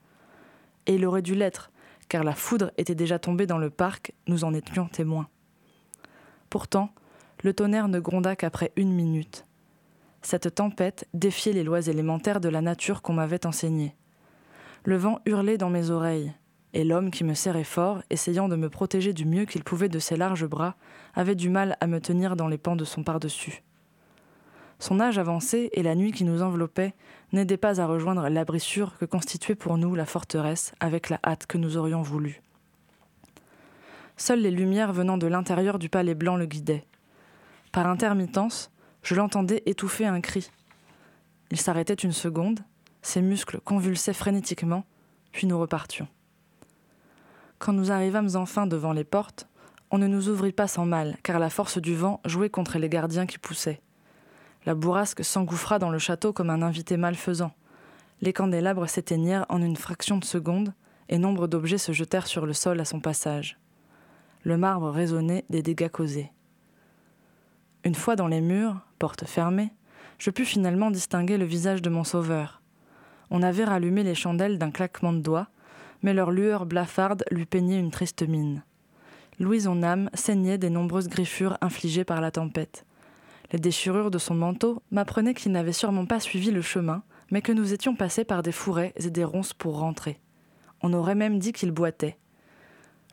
[0.84, 1.70] Et il aurait dû l'être,
[2.10, 5.30] car la foudre était déjà tombée dans le parc, nous en étions témoins.
[6.50, 6.90] Pourtant,
[7.42, 9.46] le tonnerre ne gronda qu'après une minute.
[10.30, 13.96] Cette tempête défiait les lois élémentaires de la nature qu'on m'avait enseignées.
[14.84, 16.34] Le vent hurlait dans mes oreilles,
[16.74, 19.98] et l'homme qui me serrait fort, essayant de me protéger du mieux qu'il pouvait de
[19.98, 20.74] ses larges bras,
[21.14, 23.62] avait du mal à me tenir dans les pans de son par-dessus.
[24.78, 26.92] Son âge avancé et la nuit qui nous enveloppait
[27.32, 31.46] n'aidaient pas à rejoindre l'abri sûr que constituait pour nous la forteresse avec la hâte
[31.46, 32.42] que nous aurions voulu.
[34.18, 36.84] Seules les lumières venant de l'intérieur du palais blanc le guidaient.
[37.72, 38.70] Par intermittence,
[39.08, 40.50] je l'entendais étouffer un cri.
[41.50, 42.60] Il s'arrêtait une seconde,
[43.00, 44.84] ses muscles convulsaient frénétiquement,
[45.32, 46.08] puis nous repartions.
[47.58, 49.48] Quand nous arrivâmes enfin devant les portes,
[49.90, 52.90] on ne nous ouvrit pas sans mal, car la force du vent jouait contre les
[52.90, 53.80] gardiens qui poussaient.
[54.66, 57.52] La bourrasque s'engouffra dans le château comme un invité malfaisant.
[58.20, 60.74] Les candélabres s'éteignirent en une fraction de seconde,
[61.08, 63.58] et nombre d'objets se jetèrent sur le sol à son passage.
[64.42, 66.30] Le marbre résonnait des dégâts causés.
[67.84, 69.72] Une fois dans les murs, porte fermée,
[70.18, 72.60] je pus finalement distinguer le visage de mon sauveur.
[73.30, 75.48] On avait rallumé les chandelles d'un claquement de doigts,
[76.02, 78.62] mais leur lueur blafarde lui peignait une triste mine.
[79.38, 82.84] Louison âme saignait des nombreuses griffures infligées par la tempête.
[83.52, 87.52] Les déchirures de son manteau m'apprenaient qu'il n'avait sûrement pas suivi le chemin, mais que
[87.52, 90.20] nous étions passés par des fourrés et des ronces pour rentrer.
[90.82, 92.18] On aurait même dit qu'il boitait.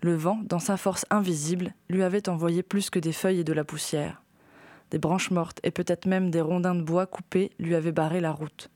[0.01, 3.53] Le vent, dans sa force invisible, lui avait envoyé plus que des feuilles et de
[3.53, 4.21] la poussière.
[4.95, 8.31] Des branches mortes et peut-être même des rondins de bois coupés lui avaient barré la
[8.31, 8.69] route.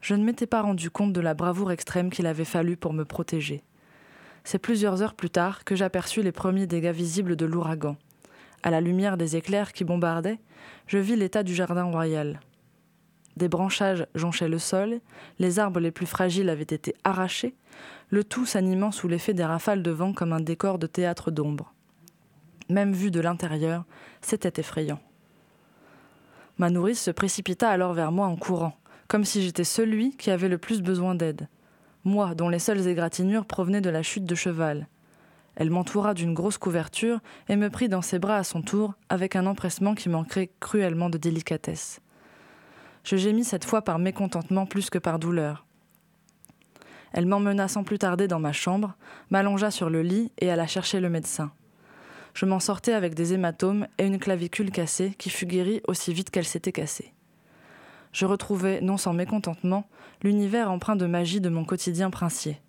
[0.00, 3.04] Je ne m'étais pas rendu compte de la bravoure extrême qu'il avait fallu pour me
[3.04, 3.64] protéger.
[4.44, 7.96] C'est plusieurs heures plus tard que j'aperçus les premiers dégâts visibles de l'ouragan.
[8.62, 10.38] À la lumière des éclairs qui bombardaient,
[10.86, 12.38] je vis l'état du jardin royal.
[13.36, 15.00] Des branchages jonchaient le sol,
[15.40, 17.56] les arbres les plus fragiles avaient été arrachés,
[18.08, 21.74] le tout s'animant sous l'effet des rafales de vent comme un décor de théâtre d'ombre.
[22.70, 23.84] Même vu de l'intérieur,
[24.22, 25.00] c'était effrayant.
[26.58, 28.76] Ma nourrice se précipita alors vers moi en courant,
[29.08, 31.48] comme si j'étais celui qui avait le plus besoin d'aide
[32.04, 34.86] moi dont les seules égratignures provenaient de la chute de cheval.
[35.56, 39.36] Elle m'entoura d'une grosse couverture et me prit dans ses bras à son tour avec
[39.36, 42.00] un empressement qui manquait cruellement de délicatesse.
[43.04, 45.64] Je gémis cette fois par mécontentement plus que par douleur.
[47.12, 48.96] Elle m'emmena sans plus tarder dans ma chambre,
[49.30, 51.52] m'allongea sur le lit et alla chercher le médecin.
[52.34, 56.30] Je m'en sortais avec des hématomes et une clavicule cassée qui fut guérie aussi vite
[56.30, 57.14] qu'elle s'était cassée
[58.14, 59.86] je retrouvais, non sans mécontentement,
[60.22, 62.60] l'univers empreint de magie de mon quotidien princier.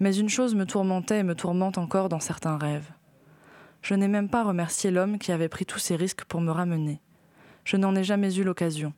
[0.00, 2.90] Mais une chose me tourmentait et me tourmente encore dans certains rêves.
[3.82, 7.00] Je n'ai même pas remercié l'homme qui avait pris tous ces risques pour me ramener.
[7.64, 8.92] Je n'en ai jamais eu l'occasion.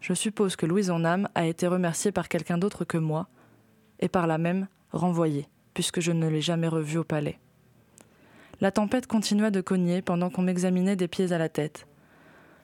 [0.00, 3.28] Je suppose que Louise en âme a été remerciée par quelqu'un d'autre que moi,
[4.00, 7.38] et par là même renvoyée, puisque je ne l'ai jamais revue au palais.
[8.60, 11.86] La tempête continua de cogner pendant qu'on m'examinait des pieds à la tête.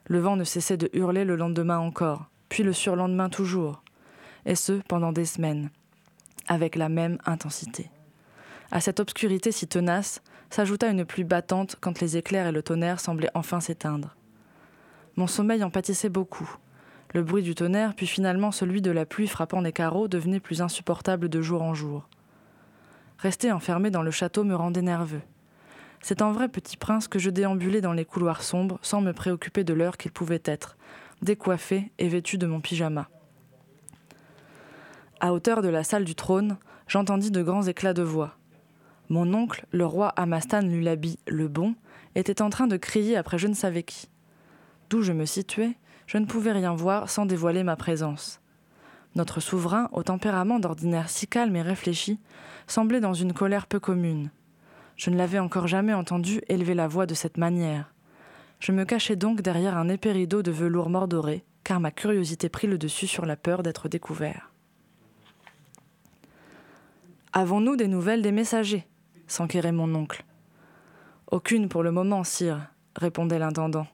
[0.07, 3.83] Le vent ne cessait de hurler le lendemain encore, puis le surlendemain toujours,
[4.47, 5.71] et ce pendant des semaines,
[6.49, 7.91] avec la même intensité.
[8.71, 13.01] À cette obscurité si tenace s'ajouta une pluie battante quand les éclairs et le tonnerre
[13.01, 14.17] semblaient enfin s'éteindre.
[15.17, 16.57] Mon sommeil en pâtissait beaucoup.
[17.13, 20.63] Le bruit du tonnerre, puis finalement celui de la pluie frappant les carreaux, devenait plus
[20.63, 22.09] insupportable de jour en jour.
[23.19, 25.23] Rester enfermé dans le château me rendait nerveux.
[26.01, 29.65] C'est un vrai petit prince que je déambulais dans les couloirs sombres sans me préoccuper
[29.65, 30.77] de l'heure qu'il pouvait être,
[31.23, 33.09] décoiffé et vêtu de mon pyjama.
[35.21, 36.57] À hauteur de la salle du trône,
[36.89, 38.37] j'entendis de grands éclats de voix.
[39.11, 41.75] Mon oncle, le roi Amastan Lulabi le Bon,
[42.15, 44.09] était en train de crier après je ne savais qui.
[44.89, 45.77] D'où je me situais,
[46.07, 48.41] je ne pouvais rien voir sans dévoiler ma présence.
[49.17, 52.19] Notre souverain, au tempérament d'ordinaire si calme et réfléchi,
[52.67, 54.31] semblait dans une colère peu commune.
[55.01, 57.91] Je ne l'avais encore jamais entendu élever la voix de cette manière.
[58.59, 62.67] Je me cachai donc derrière un épais rideau de velours mordoré, car ma curiosité prit
[62.67, 64.53] le dessus sur la peur d'être découvert.
[67.33, 68.87] Avons-nous des nouvelles des messagers?
[69.27, 70.23] s'enquérait mon oncle.
[71.31, 72.61] Aucune pour le moment, sire,
[72.95, 73.87] répondait l'intendant.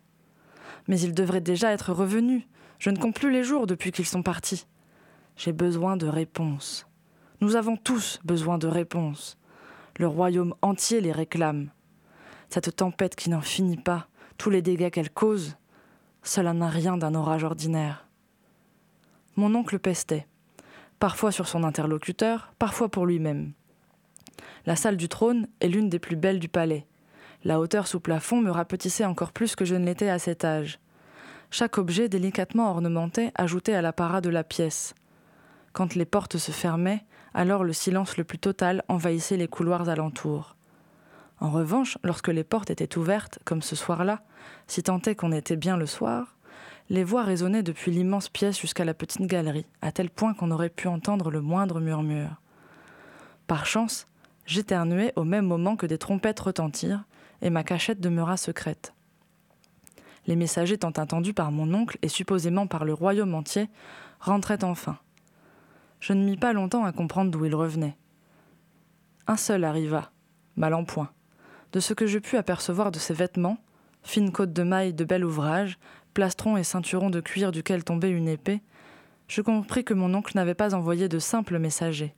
[0.88, 2.42] Mais ils devraient déjà être revenus.
[2.80, 4.66] Je ne compte plus les jours depuis qu'ils sont partis.
[5.36, 6.88] J'ai besoin de réponses.
[7.40, 9.38] Nous avons tous besoin de réponses.
[9.98, 11.70] Le royaume entier les réclame.
[12.50, 15.56] Cette tempête qui n'en finit pas, tous les dégâts qu'elle cause,
[16.22, 18.06] cela n'a rien d'un orage ordinaire.
[19.36, 20.26] Mon oncle pestait,
[20.98, 23.52] parfois sur son interlocuteur, parfois pour lui-même.
[24.66, 26.86] La salle du trône est l'une des plus belles du palais.
[27.44, 30.78] La hauteur sous plafond me rapetissait encore plus que je ne l'étais à cet âge.
[31.50, 34.94] Chaque objet délicatement ornementé ajoutait à l'apparat de la pièce.
[35.72, 37.04] Quand les portes se fermaient,
[37.36, 40.56] alors le silence le plus total envahissait les couloirs alentours.
[41.38, 44.22] En revanche, lorsque les portes étaient ouvertes, comme ce soir-là,
[44.66, 46.34] si tant est qu'on était bien le soir,
[46.88, 50.70] les voix résonnaient depuis l'immense pièce jusqu'à la petite galerie, à tel point qu'on aurait
[50.70, 52.40] pu entendre le moindre murmure.
[53.46, 54.06] Par chance,
[54.46, 57.04] j'éternuai au même moment que des trompettes retentirent,
[57.42, 58.94] et ma cachette demeura secrète.
[60.26, 63.68] Les messagers étant attendus par mon oncle et supposément par le royaume entier,
[64.20, 64.98] rentraient enfin
[66.00, 67.96] je ne mis pas longtemps à comprendre d'où il revenait.
[69.26, 70.12] Un seul arriva,
[70.56, 71.10] mal en point,
[71.72, 73.58] De ce que je pus apercevoir de ses vêtements,
[74.02, 75.78] fine côte de maille de bel ouvrage,
[76.14, 78.62] plastron et ceinturon de cuir duquel tombait une épée,
[79.28, 82.14] je compris que mon oncle n'avait pas envoyé de simples messagers.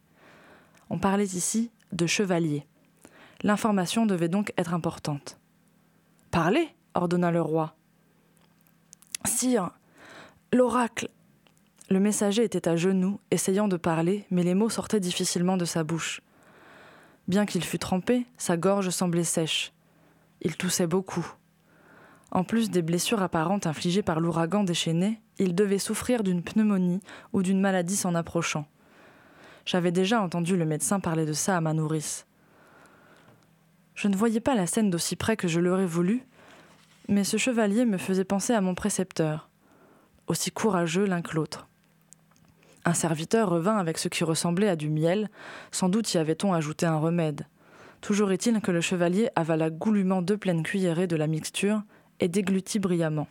[0.90, 2.66] On parlait ici de chevalier.
[3.42, 5.38] L'information devait donc être importante.
[6.30, 7.74] Parlez, ordonna le roi.
[9.24, 9.70] Sire,
[10.52, 11.08] l'oracle.
[11.90, 15.84] Le messager était à genoux, essayant de parler, mais les mots sortaient difficilement de sa
[15.84, 16.20] bouche.
[17.28, 19.72] Bien qu'il fût trempé, sa gorge semblait sèche.
[20.42, 21.26] Il toussait beaucoup.
[22.30, 27.00] En plus des blessures apparentes infligées par l'ouragan déchaîné, il devait souffrir d'une pneumonie
[27.32, 28.66] ou d'une maladie s'en approchant.
[29.64, 32.26] J'avais déjà entendu le médecin parler de ça à ma nourrice.
[33.94, 36.22] Je ne voyais pas la scène d'aussi près que je l'aurais voulu,
[37.08, 39.48] mais ce chevalier me faisait penser à mon précepteur,
[40.26, 41.67] aussi courageux l'un que l'autre.
[42.88, 45.28] Un serviteur revint avec ce qui ressemblait à du miel,
[45.70, 47.46] sans doute y avait-on ajouté un remède.
[48.00, 51.82] Toujours est-il que le chevalier avala goulûment deux pleines cuillerées de la mixture
[52.18, 53.28] et déglutit brillamment.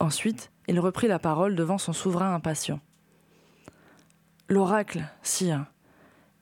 [0.00, 2.78] Ensuite, il reprit la parole devant son souverain impatient.
[4.50, 5.64] L'oracle, sire,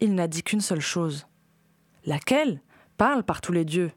[0.01, 1.29] il n'a dit qu'une seule chose.
[2.05, 2.61] Laquelle?
[2.97, 3.93] Parle par tous les dieux.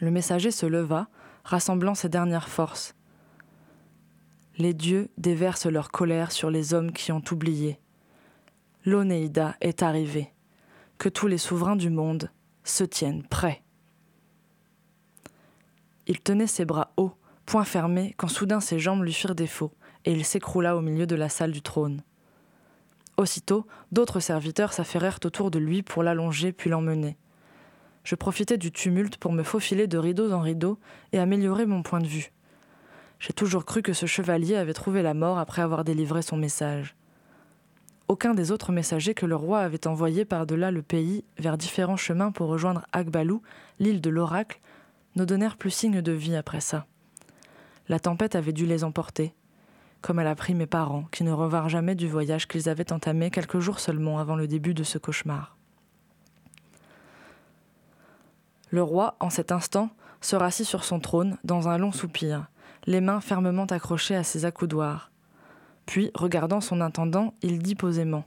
[0.00, 1.08] Le messager se leva,
[1.42, 2.94] rassemblant ses dernières forces.
[4.58, 7.78] Les dieux déversent leur colère sur les hommes qui ont oublié.
[8.84, 10.32] L'Onéida est arrivée.
[10.98, 12.32] Que tous les souverains du monde
[12.64, 13.62] se tiennent prêts.
[16.08, 17.14] Il tenait ses bras hauts,
[17.46, 19.72] poings fermés, quand soudain ses jambes lui firent défaut,
[20.04, 22.02] et il s'écroula au milieu de la salle du trône.
[23.16, 27.16] Aussitôt, d'autres serviteurs s'affairèrent autour de lui pour l'allonger puis l'emmener.
[28.02, 30.80] Je profitais du tumulte pour me faufiler de rideaux en rideaux
[31.12, 32.32] et améliorer mon point de vue.
[33.20, 36.94] J'ai toujours cru que ce chevalier avait trouvé la mort après avoir délivré son message.
[38.06, 42.30] Aucun des autres messagers que le roi avait envoyés par-delà le pays vers différents chemins
[42.30, 43.42] pour rejoindre Akbalou,
[43.80, 44.60] l'île de l'oracle,
[45.16, 46.86] ne donnèrent plus signe de vie après ça.
[47.88, 49.34] La tempête avait dû les emporter,
[50.00, 53.30] comme elle a pris mes parents, qui ne revinrent jamais du voyage qu'ils avaient entamé
[53.30, 55.56] quelques jours seulement avant le début de ce cauchemar.
[58.70, 59.90] Le roi, en cet instant,
[60.20, 62.48] se rassit sur son trône, dans un long soupir,
[62.88, 65.10] les mains fermement accrochées à ses accoudoirs.
[65.84, 68.24] Puis, regardant son intendant, il dit posément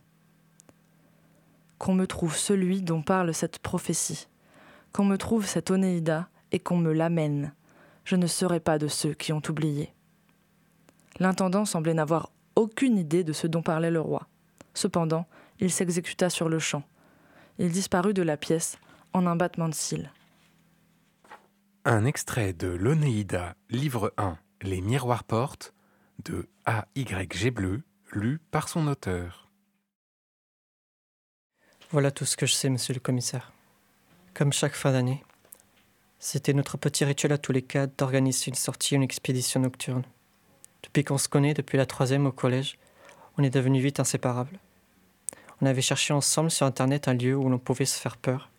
[1.80, 4.28] Qu'on me trouve celui dont parle cette prophétie,
[4.93, 7.53] qu'on me trouve cette Onéida, et qu'on me l'amène.
[8.03, 9.93] Je ne serai pas de ceux qui ont oublié.
[11.20, 14.28] L'intendant semblait n'avoir aucune idée de ce dont parlait le roi.
[14.76, 15.26] Cependant,
[15.59, 16.84] il s'exécuta sur le champ.
[17.57, 18.78] Il disparut de la pièce
[19.14, 20.12] en un battement de cils.
[21.84, 25.74] Un extrait de l'Onéida, livre 1, Les miroirs portent,
[26.24, 27.49] de A.Y.G.
[27.49, 27.82] Bleu,
[28.12, 29.49] lu par son auteur.
[31.89, 33.51] Voilà tout ce que je sais, monsieur le commissaire.
[34.36, 35.24] Comme chaque fin d'année,
[36.20, 40.03] c'était notre petit rituel à tous les quatre d'organiser une sortie, une expédition nocturne.
[40.84, 42.78] Depuis qu'on se connaît, depuis la troisième au collège,
[43.39, 44.59] on est devenus vite inséparables.
[45.59, 48.51] On avait cherché ensemble sur Internet un lieu où l'on pouvait se faire peur.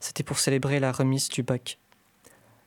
[0.00, 1.78] C'était pour célébrer la remise du bac.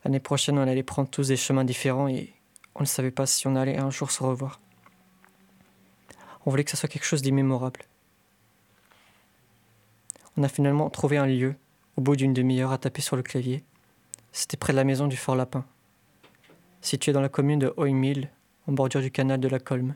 [0.04, 2.35] L'année prochaine, on allait prendre tous des chemins différents et
[2.76, 4.60] on ne savait pas si on allait un jour se revoir.
[6.46, 7.82] On voulait que ce soit quelque chose d'immémorable.
[10.38, 11.56] On a finalement trouvé un lieu,
[11.96, 13.64] au bout d'une demi-heure à taper sur le clavier,
[14.34, 15.66] c'était près de la maison du Fort Lapin,
[16.82, 18.30] située dans la commune de Hoymil,
[18.68, 19.96] en bordure du canal de la Colme.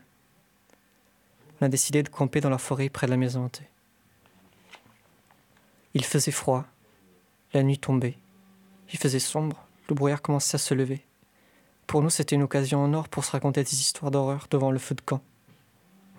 [1.59, 3.67] On a décidé de camper dans la forêt près de la maison hantée.
[5.93, 6.65] Il faisait froid,
[7.53, 8.15] la nuit tombait,
[8.93, 11.03] il faisait sombre, le brouillard commençait à se lever.
[11.89, 14.77] Pour nous, c'était une occasion en or pour se raconter des histoires d'horreur devant le
[14.77, 15.23] feu de camp.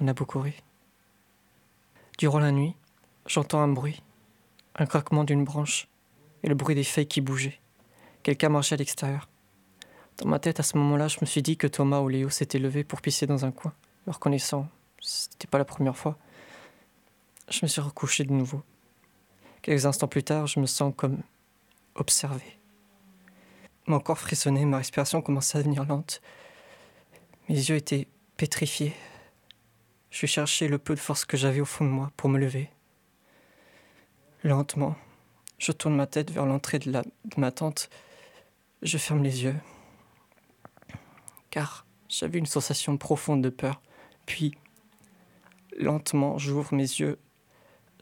[0.01, 0.53] On a beaucoup ri.
[2.19, 2.75] Durant la nuit,
[3.29, 4.03] j'entends un bruit,
[4.75, 5.87] un craquement d'une branche
[6.43, 7.61] et le bruit des feuilles qui bougeaient.
[8.25, 9.29] Quelqu'un marchait à l'extérieur.
[10.19, 12.59] Dans ma tête, à ce moment-là, je me suis dit que Thomas ou Léo s'étaient
[12.59, 13.73] levés pour pisser dans un coin.
[14.07, 14.69] Le reconnaissant,
[15.01, 16.19] c'était pas la première fois.
[17.49, 18.65] Je me suis recouché de nouveau.
[19.63, 21.21] Quelques instants plus tard, je me sens comme
[21.95, 22.60] observé.
[23.91, 26.23] Mon corps frissonnait, ma respiration commençait à devenir lente.
[27.49, 28.95] Mes yeux étaient pétrifiés.
[30.13, 32.71] Je cherchais le peu de force que j'avais au fond de moi pour me lever.
[34.45, 34.95] Lentement,
[35.59, 37.03] je tourne ma tête vers l'entrée de, de
[37.37, 37.91] ma tente
[38.83, 39.57] je ferme les yeux,
[41.51, 43.83] car j'avais une sensation profonde de peur.
[44.25, 44.57] Puis,
[45.77, 47.19] lentement, j'ouvre mes yeux.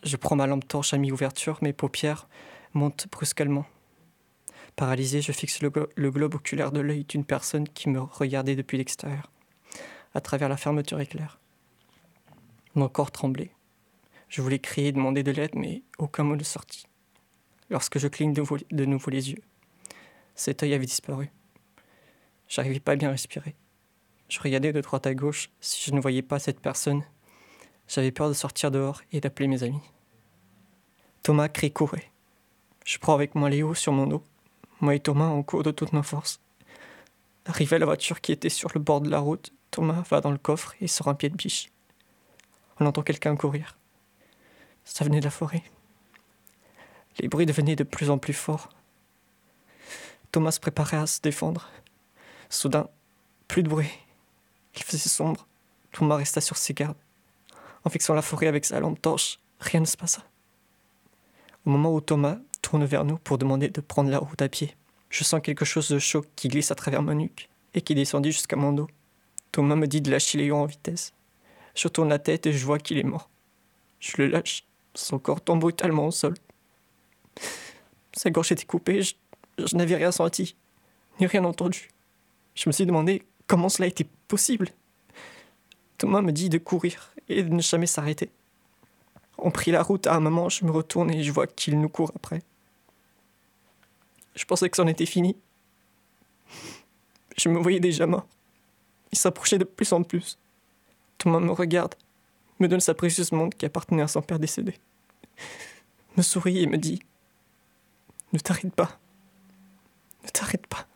[0.03, 2.29] Je prends ma lampe torche à mi-ouverture, mes paupières
[2.75, 3.65] montent brusquement.
[4.79, 9.29] Paralysé, je fixe le, globe oculaire de l'œil d'une personne qui me regardait depuis l'extérieur,
[10.15, 11.41] à travers la fermeture éclair.
[12.77, 13.51] Mon corps tremblait.
[14.29, 16.87] Je voulais crier, demander de l'aide, mais aucun mot ne sortit.
[17.71, 19.43] lorsque je cligne de nouveau, de nouveau les yeux.
[20.37, 21.29] Cet œil avait disparu.
[22.47, 23.57] J'arrivais pas à bien respirer.
[24.29, 27.03] Je regardais de droite à gauche si je ne voyais pas cette personne.
[27.89, 29.83] J'avais peur de sortir dehors et d'appeler mes amis.
[31.25, 32.13] Thomas crie courait.
[32.85, 34.23] Je prends avec moi Léo sur mon dos.
[34.81, 36.41] Moi et Thomas en cours de toutes nos forces.
[37.47, 40.31] Arrivé à la voiture qui était sur le bord de la route, Thomas va dans
[40.31, 41.71] le coffre et sort un pied de biche.
[42.79, 43.77] On entend quelqu'un courir.
[44.85, 45.63] Ça venait de la forêt.
[47.19, 48.69] Les bruits devenaient de plus en plus forts.
[50.31, 51.69] Thomas se préparait à se défendre.
[52.49, 52.89] Soudain,
[53.49, 53.91] plus de bruit.
[54.77, 55.47] Il faisait sombre.
[55.93, 56.97] Thomas resta sur ses gardes.
[57.85, 60.23] En fixant la forêt avec sa lampe torche, rien ne se passa.
[61.67, 62.39] Au moment où Thomas
[62.69, 64.77] tourne vers nous pour demander de prendre la route à pied,
[65.09, 68.31] je sens quelque chose de chaud qui glisse à travers ma nuque et qui descendit
[68.31, 68.89] jusqu'à mon dos.
[69.53, 71.15] Thomas me dit de lâcher Léon en vitesse.
[71.75, 73.31] Je tourne la tête et je vois qu'il est mort.
[74.01, 74.67] Je le lâche.
[74.95, 76.35] Son corps tombe brutalement au sol.
[78.13, 79.01] Sa gorge était coupée.
[79.01, 79.15] Je,
[79.65, 80.55] je n'avais rien senti,
[81.21, 81.89] ni rien entendu.
[82.55, 84.69] Je me suis demandé comment cela était possible.
[85.97, 88.31] Thomas me dit de courir et de ne jamais s'arrêter.
[89.39, 91.89] On prit la route à un moment, je me retourne et je vois qu'il nous
[91.89, 92.43] court après.
[94.39, 95.37] Je pensais que c'en était fini.
[97.37, 98.25] Je me voyais déjà mort.
[99.11, 100.39] Il s'approchait de plus en plus.
[101.19, 101.97] Thomas me regarde,
[102.61, 104.75] me donne sa précieuse montre qui appartenait à son père décédé,
[106.17, 107.03] me sourit et me dit
[108.33, 109.01] Ne t'arrête pas.
[110.23, 110.87] Ne t'arrête pas.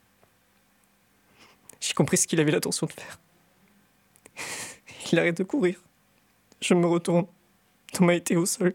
[1.81, 3.19] J'ai compris ce qu'il avait l'intention de faire.
[5.11, 5.81] Il arrête de courir.
[6.61, 7.27] Je me retourne.
[7.93, 8.73] Thomas était au sol.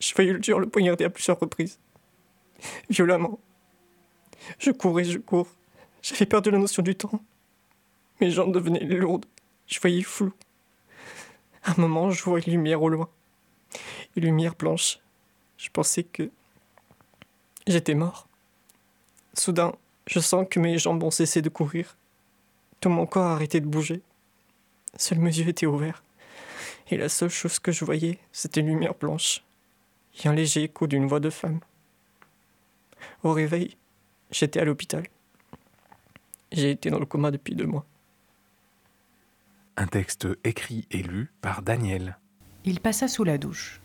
[0.00, 1.78] Je faillis le tuer le poignarder à plusieurs reprises.
[2.88, 3.38] Violemment.
[4.58, 5.48] Je courais, je cours.
[6.02, 7.22] J'avais perdu la notion du temps.
[8.20, 9.26] Mes jambes devenaient lourdes.
[9.66, 10.32] Je voyais flou.
[11.64, 13.08] Un moment, je vois une lumière au loin.
[14.16, 14.98] Une lumière blanche.
[15.56, 16.30] Je pensais que
[17.66, 18.28] j'étais mort.
[19.34, 19.74] Soudain,
[20.06, 21.96] je sens que mes jambes ont cessé de courir.
[22.80, 24.00] Tout mon corps a arrêté de bouger.
[24.96, 26.02] Seuls mes yeux étaient ouverts.
[26.90, 29.44] Et la seule chose que je voyais, c'était une lumière blanche.
[30.24, 31.60] Et un léger écho d'une voix de femme.
[33.22, 33.76] Au réveil,
[34.30, 35.04] j'étais à l'hôpital.
[36.52, 37.86] J'ai été dans le coma depuis deux mois.
[39.76, 42.18] Un texte écrit et lu par Daniel.
[42.64, 43.80] Il passa sous la douche.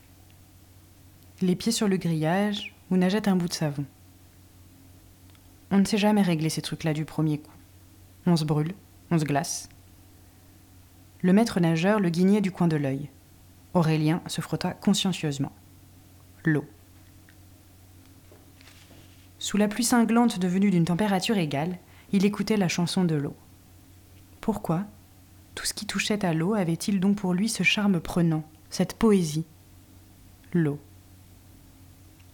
[1.41, 3.85] Les pieds sur le grillage, où nageait un bout de savon.
[5.71, 7.51] On ne sait jamais régler ces trucs-là du premier coup.
[8.25, 8.73] On se brûle,
[9.11, 9.69] on se glace.
[11.21, 13.09] Le maître nageur le guignait du coin de l'œil.
[13.73, 15.51] Aurélien se frotta consciencieusement.
[16.43, 16.65] L'eau.
[19.45, 21.77] Sous la pluie cinglante devenue d'une température égale,
[22.11, 23.35] il écoutait la chanson de l'eau.
[24.41, 24.85] Pourquoi?
[25.53, 29.45] Tout ce qui touchait à l'eau avait-il donc pour lui ce charme prenant, cette poésie?
[30.51, 30.79] L'eau.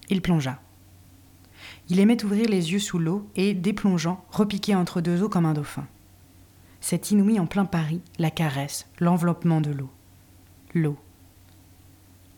[0.08, 0.62] Il plongea.
[1.90, 5.54] Il aimait ouvrir les yeux sous l'eau et, déplongeant, repiquer entre deux eaux comme un
[5.54, 5.90] dauphin.
[6.80, 9.90] Cet inouï en plein Paris, la caresse, l'enveloppement de l'eau.
[10.74, 10.98] L'eau.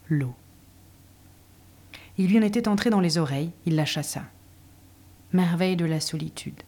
[0.10, 0.34] L'eau.
[2.18, 4.24] Il lui en était entré dans les oreilles, il la chassa.
[5.34, 6.62] Merveille de la solitude.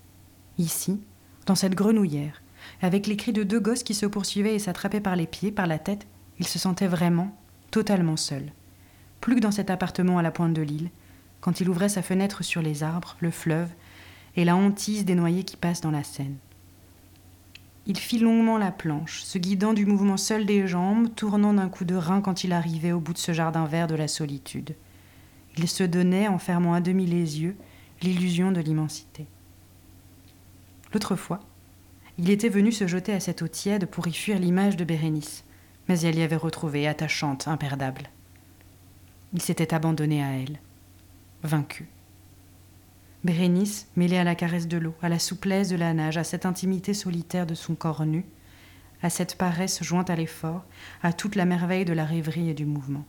[0.57, 0.99] Ici,
[1.45, 2.41] dans cette grenouillère,
[2.81, 5.67] avec les cris de deux gosses qui se poursuivaient et s'attrapaient par les pieds, par
[5.67, 6.07] la tête,
[6.39, 7.37] il se sentait vraiment,
[7.69, 8.51] totalement seul.
[9.21, 10.89] Plus que dans cet appartement à la pointe de l'île,
[11.41, 13.69] quand il ouvrait sa fenêtre sur les arbres, le fleuve,
[14.35, 16.37] et la hantise des noyés qui passent dans la Seine.
[17.85, 21.85] Il fit longuement la planche, se guidant du mouvement seul des jambes, tournant d'un coup
[21.85, 24.75] de rein quand il arrivait au bout de ce jardin vert de la solitude.
[25.55, 27.55] Il se donnait, en fermant à demi les yeux,
[28.05, 29.25] l'illusion de l'immensité.
[30.93, 31.39] L'autre fois,
[32.17, 35.43] il était venu se jeter à cette eau tiède pour y fuir l'image de Bérénice,
[35.87, 38.09] mais elle y avait retrouvé, attachante, imperdable.
[39.33, 40.59] Il s'était abandonné à elle,
[41.43, 41.87] vaincu.
[43.23, 46.45] Bérénice, mêlée à la caresse de l'eau, à la souplesse de la nage, à cette
[46.45, 48.23] intimité solitaire de son corps nu,
[49.01, 50.63] à cette paresse jointe à l'effort,
[51.01, 53.03] à toute la merveille de la rêverie et du mouvement.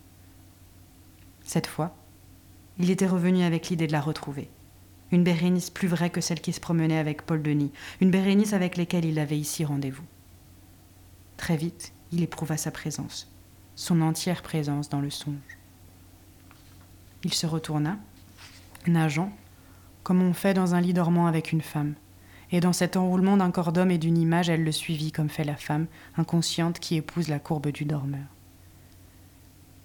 [1.44, 1.94] Cette fois,
[2.78, 4.49] il était revenu avec l'idée de la retrouver.
[5.13, 8.77] Une Bérénice plus vraie que celle qui se promenait avec Paul Denis, une Bérénice avec
[8.77, 10.05] laquelle il avait ici rendez-vous.
[11.37, 13.31] Très vite, il éprouva sa présence,
[13.75, 15.35] son entière présence dans le songe.
[17.25, 17.99] Il se retourna,
[18.87, 19.33] nageant,
[20.03, 21.95] comme on fait dans un lit dormant avec une femme.
[22.53, 25.45] Et dans cet enroulement d'un corps d'homme et d'une image, elle le suivit comme fait
[25.45, 25.87] la femme,
[26.17, 28.27] inconsciente qui épouse la courbe du dormeur.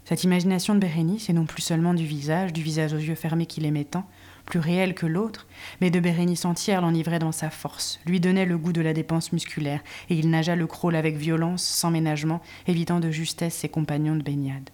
[0.06, 3.46] Cette imagination de Bérénice, et non plus seulement du visage, du visage aux yeux fermés
[3.46, 4.08] qu'il aimait tant,
[4.46, 5.48] plus réel que l'autre,
[5.80, 9.32] mais de Bérénice entière l'enivrait dans sa force, lui donnait le goût de la dépense
[9.32, 14.16] musculaire, et il nagea le crawl avec violence, sans ménagement, évitant de justesse ses compagnons
[14.16, 14.70] de baignade.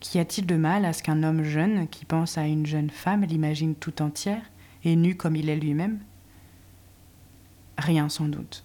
[0.00, 3.24] Qu'y a-t-il de mal à ce qu'un homme jeune qui pense à une jeune femme
[3.24, 4.42] l'imagine tout entière
[4.84, 5.98] et nue comme il est lui-même?
[7.78, 8.64] Rien sans doute.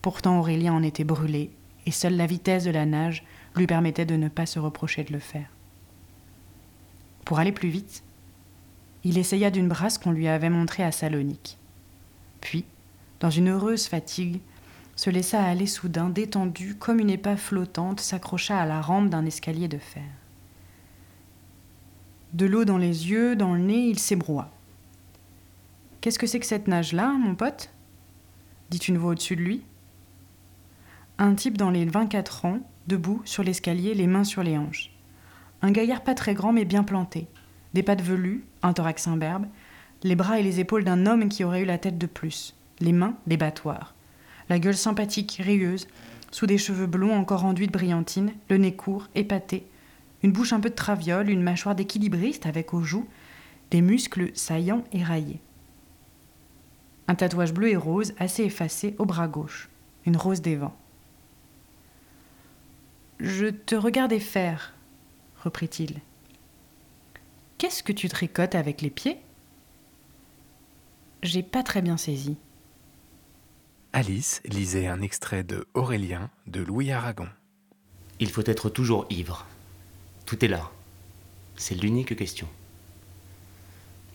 [0.00, 1.50] Pourtant Aurélien en était brûlé,
[1.86, 3.24] et seule la vitesse de la nage
[3.56, 5.48] lui permettait de ne pas se reprocher de le faire.
[7.24, 8.02] Pour aller plus vite,
[9.04, 11.58] il essaya d'une brasse qu'on lui avait montrée à Salonique.
[12.40, 12.64] Puis,
[13.20, 14.40] dans une heureuse fatigue,
[14.96, 19.68] se laissa aller soudain, détendu comme une épave flottante, s'accrocha à la rampe d'un escalier
[19.68, 20.02] de fer.
[22.34, 24.50] De l'eau dans les yeux, dans le nez, il s'ébroua.
[26.00, 27.70] Qu'est-ce que c'est que cette nage-là, mon pote?
[28.70, 29.62] dit une voix au-dessus de lui.
[31.18, 34.90] Un type dans les 24 ans, debout sur l'escalier, les mains sur les hanches.
[35.60, 37.28] Un gaillard pas très grand mais bien planté,
[37.74, 39.46] des pattes velues, un thorax imberbe,
[40.02, 42.92] les bras et les épaules d'un homme qui aurait eu la tête de plus, les
[42.92, 43.94] mains des battoirs,
[44.48, 45.86] la gueule sympathique, rieuse,
[46.30, 49.66] sous des cheveux blonds encore enduits de brillantine, le nez court, épaté,
[50.22, 53.08] une bouche un peu de traviole, une mâchoire d'équilibriste avec aux joues
[53.70, 55.40] des muscles saillants et raillés.
[57.08, 59.68] Un tatouage bleu et rose assez effacé au bras gauche,
[60.06, 60.76] une rose des vents.
[63.18, 64.74] Je te regardais faire,
[65.42, 66.00] reprit-il.
[67.62, 69.20] Qu'est-ce que tu tricotes avec les pieds?
[71.22, 72.36] J'ai pas très bien saisi.
[73.92, 77.28] Alice lisait un extrait de Aurélien de Louis Aragon.
[78.18, 79.46] Il faut être toujours ivre.
[80.26, 80.72] Tout est là.
[81.54, 82.48] C'est l'unique question.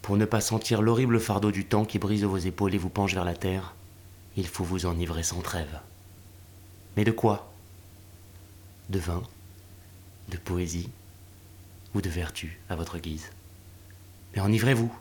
[0.02, 3.14] Pour ne pas sentir l'horrible fardeau du temps qui brise vos épaules et vous penche
[3.14, 3.76] vers la terre,
[4.36, 5.80] il faut vous enivrer sans trêve.
[6.98, 7.50] Mais de quoi?
[8.90, 9.24] De vin?
[10.28, 10.90] De poésie?
[11.96, 13.30] Ou de vertu, à votre guise?
[14.40, 14.94] Enivrez-vous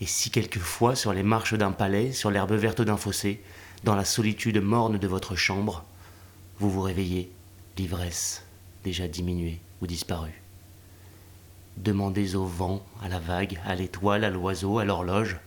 [0.00, 3.42] Et si quelquefois, sur les marches d'un palais, sur l'herbe verte d'un fossé,
[3.84, 5.84] dans la solitude morne de votre chambre,
[6.58, 7.30] vous vous réveillez,
[7.78, 8.44] l'ivresse
[8.84, 10.40] déjà diminuée ou disparue
[11.78, 15.38] Demandez au vent, à la vague, à l'étoile, à l'oiseau, à l'horloge,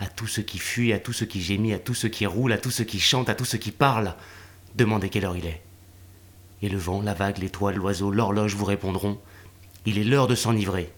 [0.00, 2.52] à tout ce qui fuit, à tout ce qui gémit, à tout ce qui roule,
[2.52, 4.14] à tout ce qui chante, à tout ce qui parle.
[4.74, 5.62] Demandez quelle heure il est.
[6.62, 9.20] Et le vent, la vague, l'étoile, l'oiseau, l'horloge vous répondront
[9.86, 10.92] Il est l'heure de s'enivrer.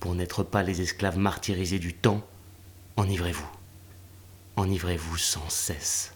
[0.00, 2.26] Pour n'être pas les esclaves martyrisés du temps,
[2.96, 3.50] enivrez-vous.
[4.56, 6.14] Enivrez-vous sans cesse.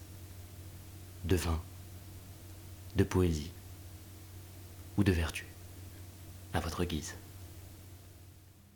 [1.24, 1.60] De vin,
[2.96, 3.50] de poésie
[4.96, 5.46] ou de vertu
[6.52, 7.14] à votre guise.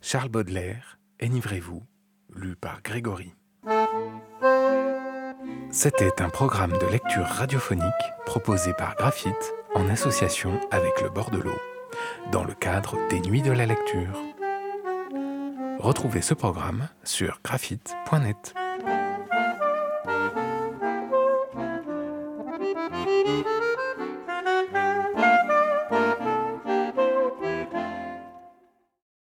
[0.03, 1.83] Charles Baudelaire, Enivrez-vous,
[2.35, 3.35] lu par Grégory.
[5.71, 7.85] C'était un programme de lecture radiophonique
[8.25, 11.59] proposé par Graphite en association avec le bord de l'eau,
[12.33, 14.19] dans le cadre des Nuits de la lecture.
[15.79, 18.55] Retrouvez ce programme sur graphite.net.